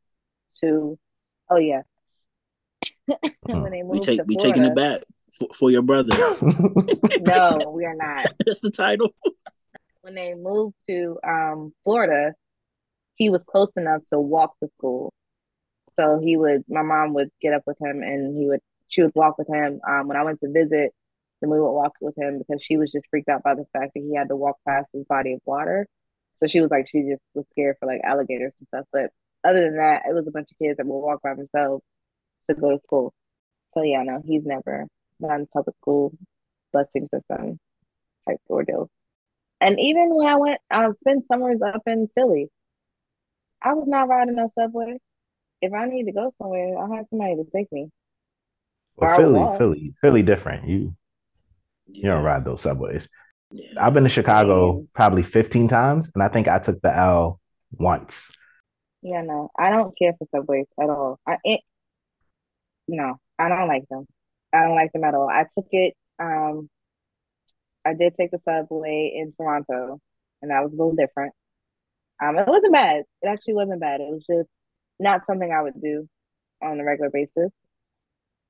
[0.63, 0.99] to,
[1.49, 1.83] oh yeah,
[3.47, 3.61] hmm.
[3.61, 6.15] when they We take to we taking it back for, for your brother.
[7.21, 8.33] no, we are not.
[8.45, 9.15] That's the title.
[10.03, 12.35] When they moved to um, Florida,
[13.17, 15.13] he was close enough to walk to school.
[15.99, 19.13] So he would, my mom would get up with him and he would, she would
[19.15, 19.81] walk with him.
[19.89, 20.93] Um, when I went to visit,
[21.41, 23.93] then we would walk with him because she was just freaked out by the fact
[23.95, 25.87] that he had to walk past his body of water.
[26.39, 28.87] So she was like, she just was scared for like alligators and stuff.
[28.93, 29.11] But
[29.45, 31.83] other than that, it was a bunch of kids that would walk by themselves
[32.49, 33.13] to go to school.
[33.75, 34.87] So yeah, no, he's never
[35.21, 36.13] done public school
[36.75, 37.59] busing system
[38.27, 38.89] type ordeal.
[39.61, 42.49] And even when I went, I spent summers up in Philly.
[43.63, 44.99] I was not riding no subway.
[45.61, 47.91] If I need to go somewhere, I'll have somebody to take me.
[48.97, 49.59] Well, Philly.
[49.59, 50.67] Philly, Philly, different.
[50.67, 50.95] You
[51.87, 53.09] you don't ride those subways.
[53.51, 53.85] Yeah.
[53.85, 54.89] I've been to Chicago Man.
[54.95, 57.41] probably 15 times, and I think I took the L
[57.73, 58.31] once.
[59.03, 61.19] Yeah, no, I don't care for subways at all.
[61.27, 61.61] I it,
[62.89, 64.07] no, I don't like them.
[64.53, 65.29] I don't like them at all.
[65.29, 66.69] I took it um
[67.87, 70.01] I did take the subway in Toronto,
[70.43, 71.35] and that was a little different.
[72.23, 73.05] Um, it wasn't bad.
[73.23, 74.01] It actually wasn't bad.
[74.01, 74.49] It was just
[74.99, 76.09] not something I would do
[76.63, 77.51] on a regular basis.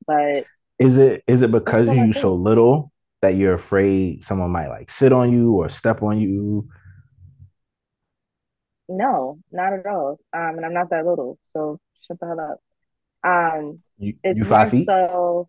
[0.07, 0.45] But
[0.79, 5.13] Is it is it because you so little that you're afraid someone might like sit
[5.13, 6.69] on you or step on you?
[8.89, 10.19] no, not at all.
[10.33, 12.61] Um, and I'm not that little, so shut the hell up.
[13.23, 14.89] Um, You you five feet?
[14.89, 15.49] so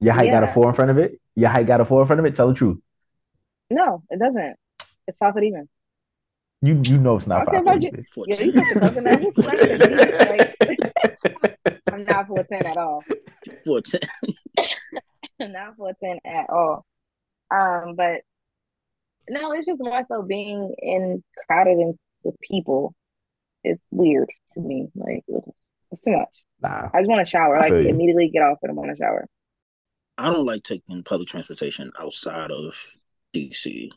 [0.00, 1.20] Your height got a four in front of it?
[1.36, 2.34] Your height got a four in front of it?
[2.36, 2.78] Tell the truth.
[3.70, 4.56] No, it doesn't.
[5.06, 5.68] It's five foot even.
[6.62, 7.88] You you know it's not don't five foot you.
[7.88, 8.04] even.
[8.16, 9.20] Yo, you such a coconut.
[9.20, 9.78] Who's not Fourteen.
[9.78, 9.96] to me?
[10.76, 13.02] Like, I'm not four ten at all.
[13.64, 14.00] Fourteen.
[15.40, 16.84] not four ten at all.
[17.54, 18.20] Um, but
[19.28, 22.94] no, it's just more so being in crowded and with people.
[23.62, 24.88] It's weird to me.
[24.94, 25.24] Like
[25.90, 26.28] it's too much.
[26.62, 27.56] Nah, I just want to shower.
[27.56, 27.88] I Like you.
[27.88, 29.26] immediately get off and I want to shower.
[30.16, 32.96] I don't like taking public transportation outside of
[33.34, 33.90] DC.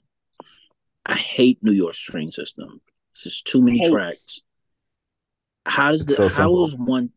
[1.06, 2.82] I hate New York's train system.
[3.14, 3.92] It's just too many Hate.
[3.92, 4.42] tracks.
[5.66, 6.66] How does the So how simple.
[6.66, 7.12] is one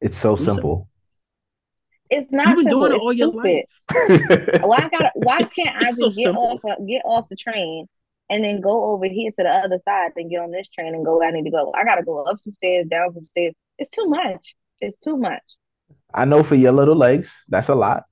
[0.00, 0.54] it's so Listen.
[0.54, 0.88] simple.
[2.08, 2.80] It's not you've been simple.
[2.80, 3.64] doing it it's all your stupid.
[3.92, 4.62] life?
[4.64, 5.10] Why gotta?
[5.14, 6.42] Why can't I just so get simple.
[6.42, 7.86] off uh, get off the train
[8.28, 11.04] and then go over here to the other side and get on this train and
[11.04, 11.72] go where I need to go?
[11.74, 13.54] I gotta go up some stairs, down some stairs.
[13.78, 14.54] It's too much.
[14.80, 15.42] It's too much.
[16.14, 18.04] I know for your little legs, that's a lot.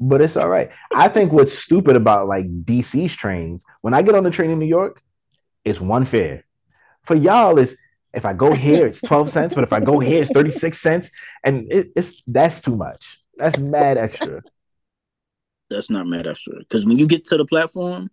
[0.00, 0.70] But it's all right.
[0.94, 4.58] I think what's stupid about like DC's trains, when I get on the train in
[4.58, 5.02] New York,
[5.64, 6.44] it's one fare.
[7.04, 7.76] For y'all, is
[8.14, 11.10] if I go here, it's 12 cents, but if I go here, it's 36 cents.
[11.44, 13.18] And it, it's that's too much.
[13.36, 14.42] That's mad extra.
[15.70, 16.58] That's not mad extra.
[16.58, 18.10] Because when you get to the platform,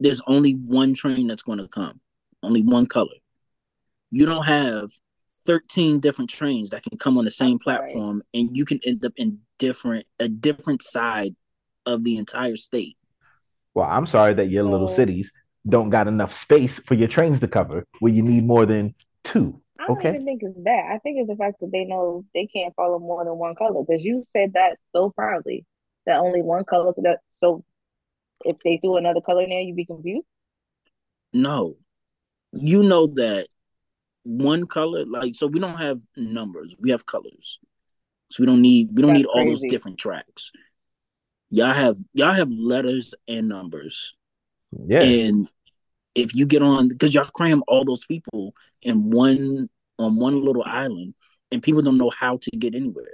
[0.00, 2.00] there's only one train that's going to come,
[2.42, 3.14] only one color.
[4.10, 4.90] You don't have
[5.46, 7.78] 13 different trains that can come on the same I'm sorry.
[7.78, 11.34] platform, and you can end up in different a different side
[11.86, 12.96] of the entire state.
[13.74, 15.32] Well, I'm sorry that your little cities
[15.68, 18.94] don't got enough space for your trains to cover where you need more than
[19.24, 19.60] two.
[19.78, 20.08] I don't Okay.
[20.10, 20.86] even think it's that.
[20.90, 23.84] I think it's the fact that they know they can't follow more than one color.
[23.86, 25.66] Because you said that so proudly
[26.06, 26.92] that only one color.
[26.96, 27.64] That so
[28.44, 30.26] if they threw another color in there, you'd be confused.
[31.32, 31.76] No,
[32.52, 33.48] you know that
[34.26, 36.74] one color, like so, we don't have numbers.
[36.78, 37.58] We have colors,
[38.30, 40.50] so we don't need we don't That's need all those different tracks.
[41.50, 44.14] Y'all have y'all have letters and numbers.
[44.86, 45.02] Yeah.
[45.02, 45.48] And
[46.14, 49.68] if you get on, because y'all cram all those people in one
[49.98, 51.14] on one little island,
[51.52, 53.06] and people don't know how to get anywhere.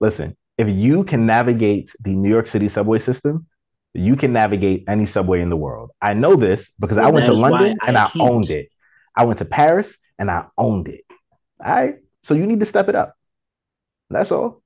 [0.00, 3.46] Listen, if you can navigate the New York City subway system,
[3.94, 5.90] you can navigate any subway in the world.
[6.02, 8.20] I know this because I went to that is why London and I I can't.
[8.20, 8.68] owned it.
[9.16, 11.04] I went to Paris and I owned it.
[11.64, 11.96] All right.
[12.22, 13.14] So you need to step it up.
[14.10, 14.62] That's all.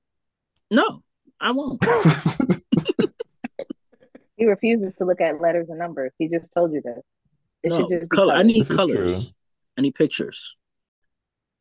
[0.71, 1.01] No,
[1.39, 1.83] I won't.
[4.43, 6.11] He refuses to look at letters and numbers.
[6.17, 6.99] He just told you this.
[7.63, 8.33] It no, should just color.
[8.33, 9.25] I need colors.
[9.25, 9.33] true.
[9.77, 10.55] I need pictures.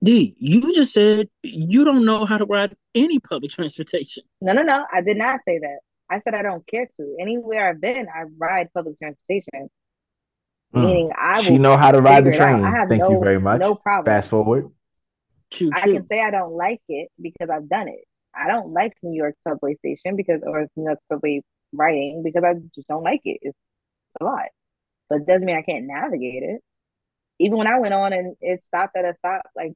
[0.02, 4.24] D, you just said you don't know how to ride any public transportation.
[4.40, 4.84] No, no, no.
[4.92, 5.78] I did not say that.
[6.10, 7.16] I said I don't care to.
[7.20, 9.70] Anywhere I've been, I ride public transportation.
[10.74, 10.84] Mm.
[10.84, 12.60] Meaning I will She know how to ride the figure it out.
[12.60, 12.64] train.
[12.64, 13.60] I have Thank no, you very much.
[13.60, 14.12] No problem.
[14.12, 14.70] Fast forward.
[15.50, 18.04] Choo I can say I don't like it because I've done it.
[18.34, 21.42] I don't like New York subway station because or New York subway
[21.72, 23.38] riding because I just don't like it.
[23.42, 23.56] It's
[24.20, 24.46] a lot.
[25.10, 26.60] But it doesn't mean I can't navigate it.
[27.38, 29.72] Even when I went on and it stopped at a stop, like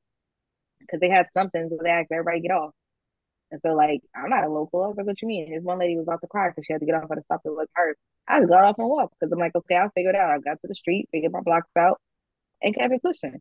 [0.80, 2.72] because they had something, so they asked everybody get off.
[3.50, 4.82] And so like I'm not a local.
[4.82, 5.50] I was like, what you mean?
[5.52, 7.22] This one lady was about to cry because she had to get off at a
[7.24, 7.96] stop that wasn't hers.
[8.28, 10.30] I just got off and walked because I'm like, okay, I'll figure it out.
[10.30, 12.00] I got to the street, figured my blocks out,
[12.62, 13.40] and kept it pushing.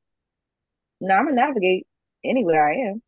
[1.01, 1.87] Now I'm gonna navigate
[2.23, 3.01] anywhere I am.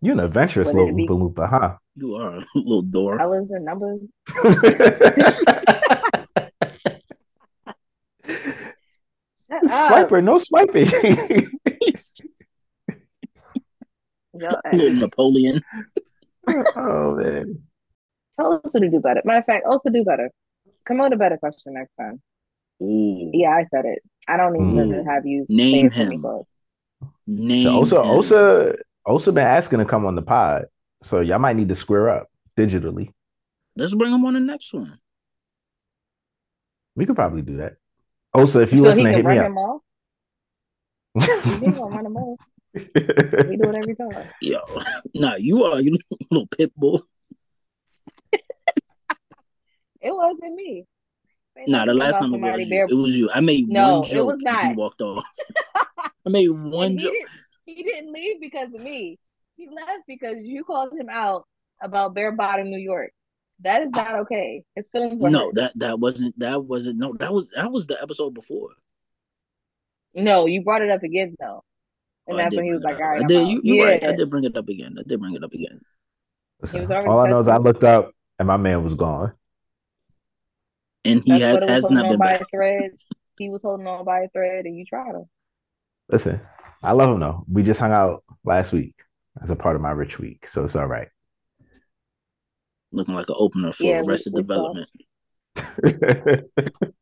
[0.00, 1.76] You're an adventurous Whether little it be- Oompa Loompa, huh?
[1.96, 3.16] You are a little door.
[3.16, 4.00] Colors and numbers.
[9.66, 10.10] Shut.
[10.10, 10.88] Swiper, no swiping.
[14.38, 15.62] Yo, Napoleon.
[16.76, 17.62] Oh man.
[18.38, 19.22] tell us to do better.
[19.24, 20.30] Matter of fact, also do better.
[20.84, 22.20] Come on a better question next time.
[22.82, 23.30] Ooh.
[23.34, 24.00] Yeah, I said it.
[24.28, 25.04] I don't need Mm.
[25.04, 26.42] to have you Name say it for me, him.
[27.26, 28.10] Name So Osa, him.
[28.10, 28.74] Osa,
[29.06, 30.66] Osa been asking to come on the pod,
[31.02, 33.12] so y'all might need to square up digitally.
[33.76, 34.98] Let's bring him on the next one.
[36.96, 37.76] We could probably do that.
[38.34, 39.46] Osa, if you So he listening, can hit me run up.
[39.46, 39.82] him off.
[41.44, 42.38] He can run him off.
[42.74, 42.82] We
[43.56, 44.28] do it every time.
[44.42, 44.60] Yo,
[45.14, 45.98] nah, you are you
[46.30, 47.02] little pit bull.
[50.00, 50.84] It wasn't me.
[51.58, 52.86] Ain't Nah, the last time it was you.
[52.88, 53.30] It was you.
[53.32, 54.66] I made No, one it joke was and not.
[54.66, 55.24] he walked off.
[56.26, 57.12] I made one he joke.
[57.12, 57.28] didn't,
[57.66, 59.18] he didn't leave because of me.
[59.56, 61.44] He left because you called him out
[61.82, 63.10] about bare bottom New York.
[63.60, 64.62] That is not okay.
[64.76, 65.54] His feelings No, hurt.
[65.56, 68.68] that that wasn't that wasn't no, that was that was the episode before.
[70.14, 71.64] No, you brought it up again though.
[72.28, 73.24] Oh, and oh, that's when he was like, all right.
[73.24, 73.92] I did, you, you're yeah.
[73.92, 74.04] right.
[74.04, 74.96] I did bring it up again.
[74.98, 75.80] I did bring it up again.
[76.60, 79.32] Listen, all I know is I looked up and my man was gone.
[81.04, 82.42] And he that's has, has not been back.
[82.50, 82.90] Thread.
[83.38, 85.24] He was holding on by a thread and you tried him.
[86.10, 86.40] Listen,
[86.82, 87.44] I love him though.
[87.50, 88.94] We just hung out last week
[89.42, 90.48] as a part of my rich week.
[90.48, 91.08] So it's all right.
[92.92, 94.90] Looking like an opener for yeah, Arrested we, we Development.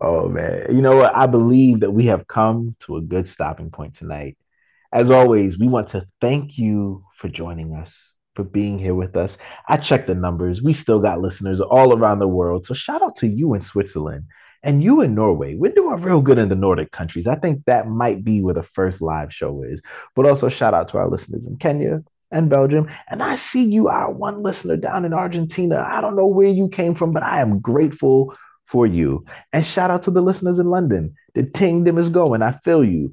[0.00, 0.66] oh man.
[0.74, 1.14] You know what?
[1.14, 4.36] I believe that we have come to a good stopping point tonight.
[4.92, 9.36] As always, we want to thank you for joining us, for being here with us.
[9.68, 10.62] I checked the numbers.
[10.62, 12.64] We still got listeners all around the world.
[12.64, 14.24] So shout out to you in Switzerland
[14.62, 15.56] and you in Norway.
[15.56, 17.26] We're doing real good in the Nordic countries.
[17.26, 19.82] I think that might be where the first live show is.
[20.14, 22.90] But also shout out to our listeners in Kenya, and Belgium.
[23.08, 25.86] And I see you, our one listener down in Argentina.
[25.88, 28.36] I don't know where you came from, but I am grateful
[28.68, 29.24] for you.
[29.52, 31.14] And shout out to the listeners in London.
[31.34, 32.42] The kingdom is going.
[32.42, 33.12] I feel you.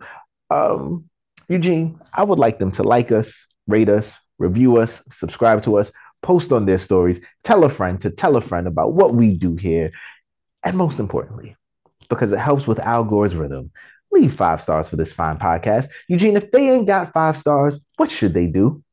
[0.49, 1.09] Um,
[1.47, 3.33] Eugene, I would like them to like us,
[3.65, 5.91] rate us, review us, subscribe to us,
[6.21, 9.55] post on their stories, tell a friend to tell a friend about what we do
[9.55, 9.91] here.
[10.63, 11.55] And most importantly,
[12.09, 13.71] because it helps with Al Gore's rhythm,
[14.11, 15.87] leave five stars for this fine podcast.
[16.09, 18.83] Eugene, if they ain't got five stars, what should they do?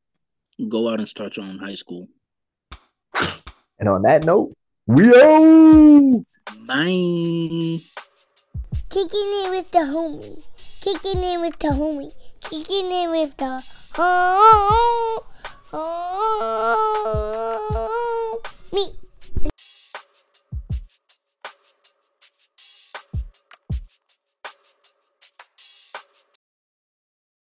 [0.69, 2.07] Go out and start your own high school.
[3.79, 4.53] And on that note,
[4.85, 6.25] we out.
[6.45, 7.79] Bye.
[8.89, 10.43] Kicking it with the homie.
[10.81, 12.11] Kicking it with the homie.
[12.41, 13.63] Kicking it with the
[13.97, 15.25] oh,
[15.71, 16.13] oh, oh.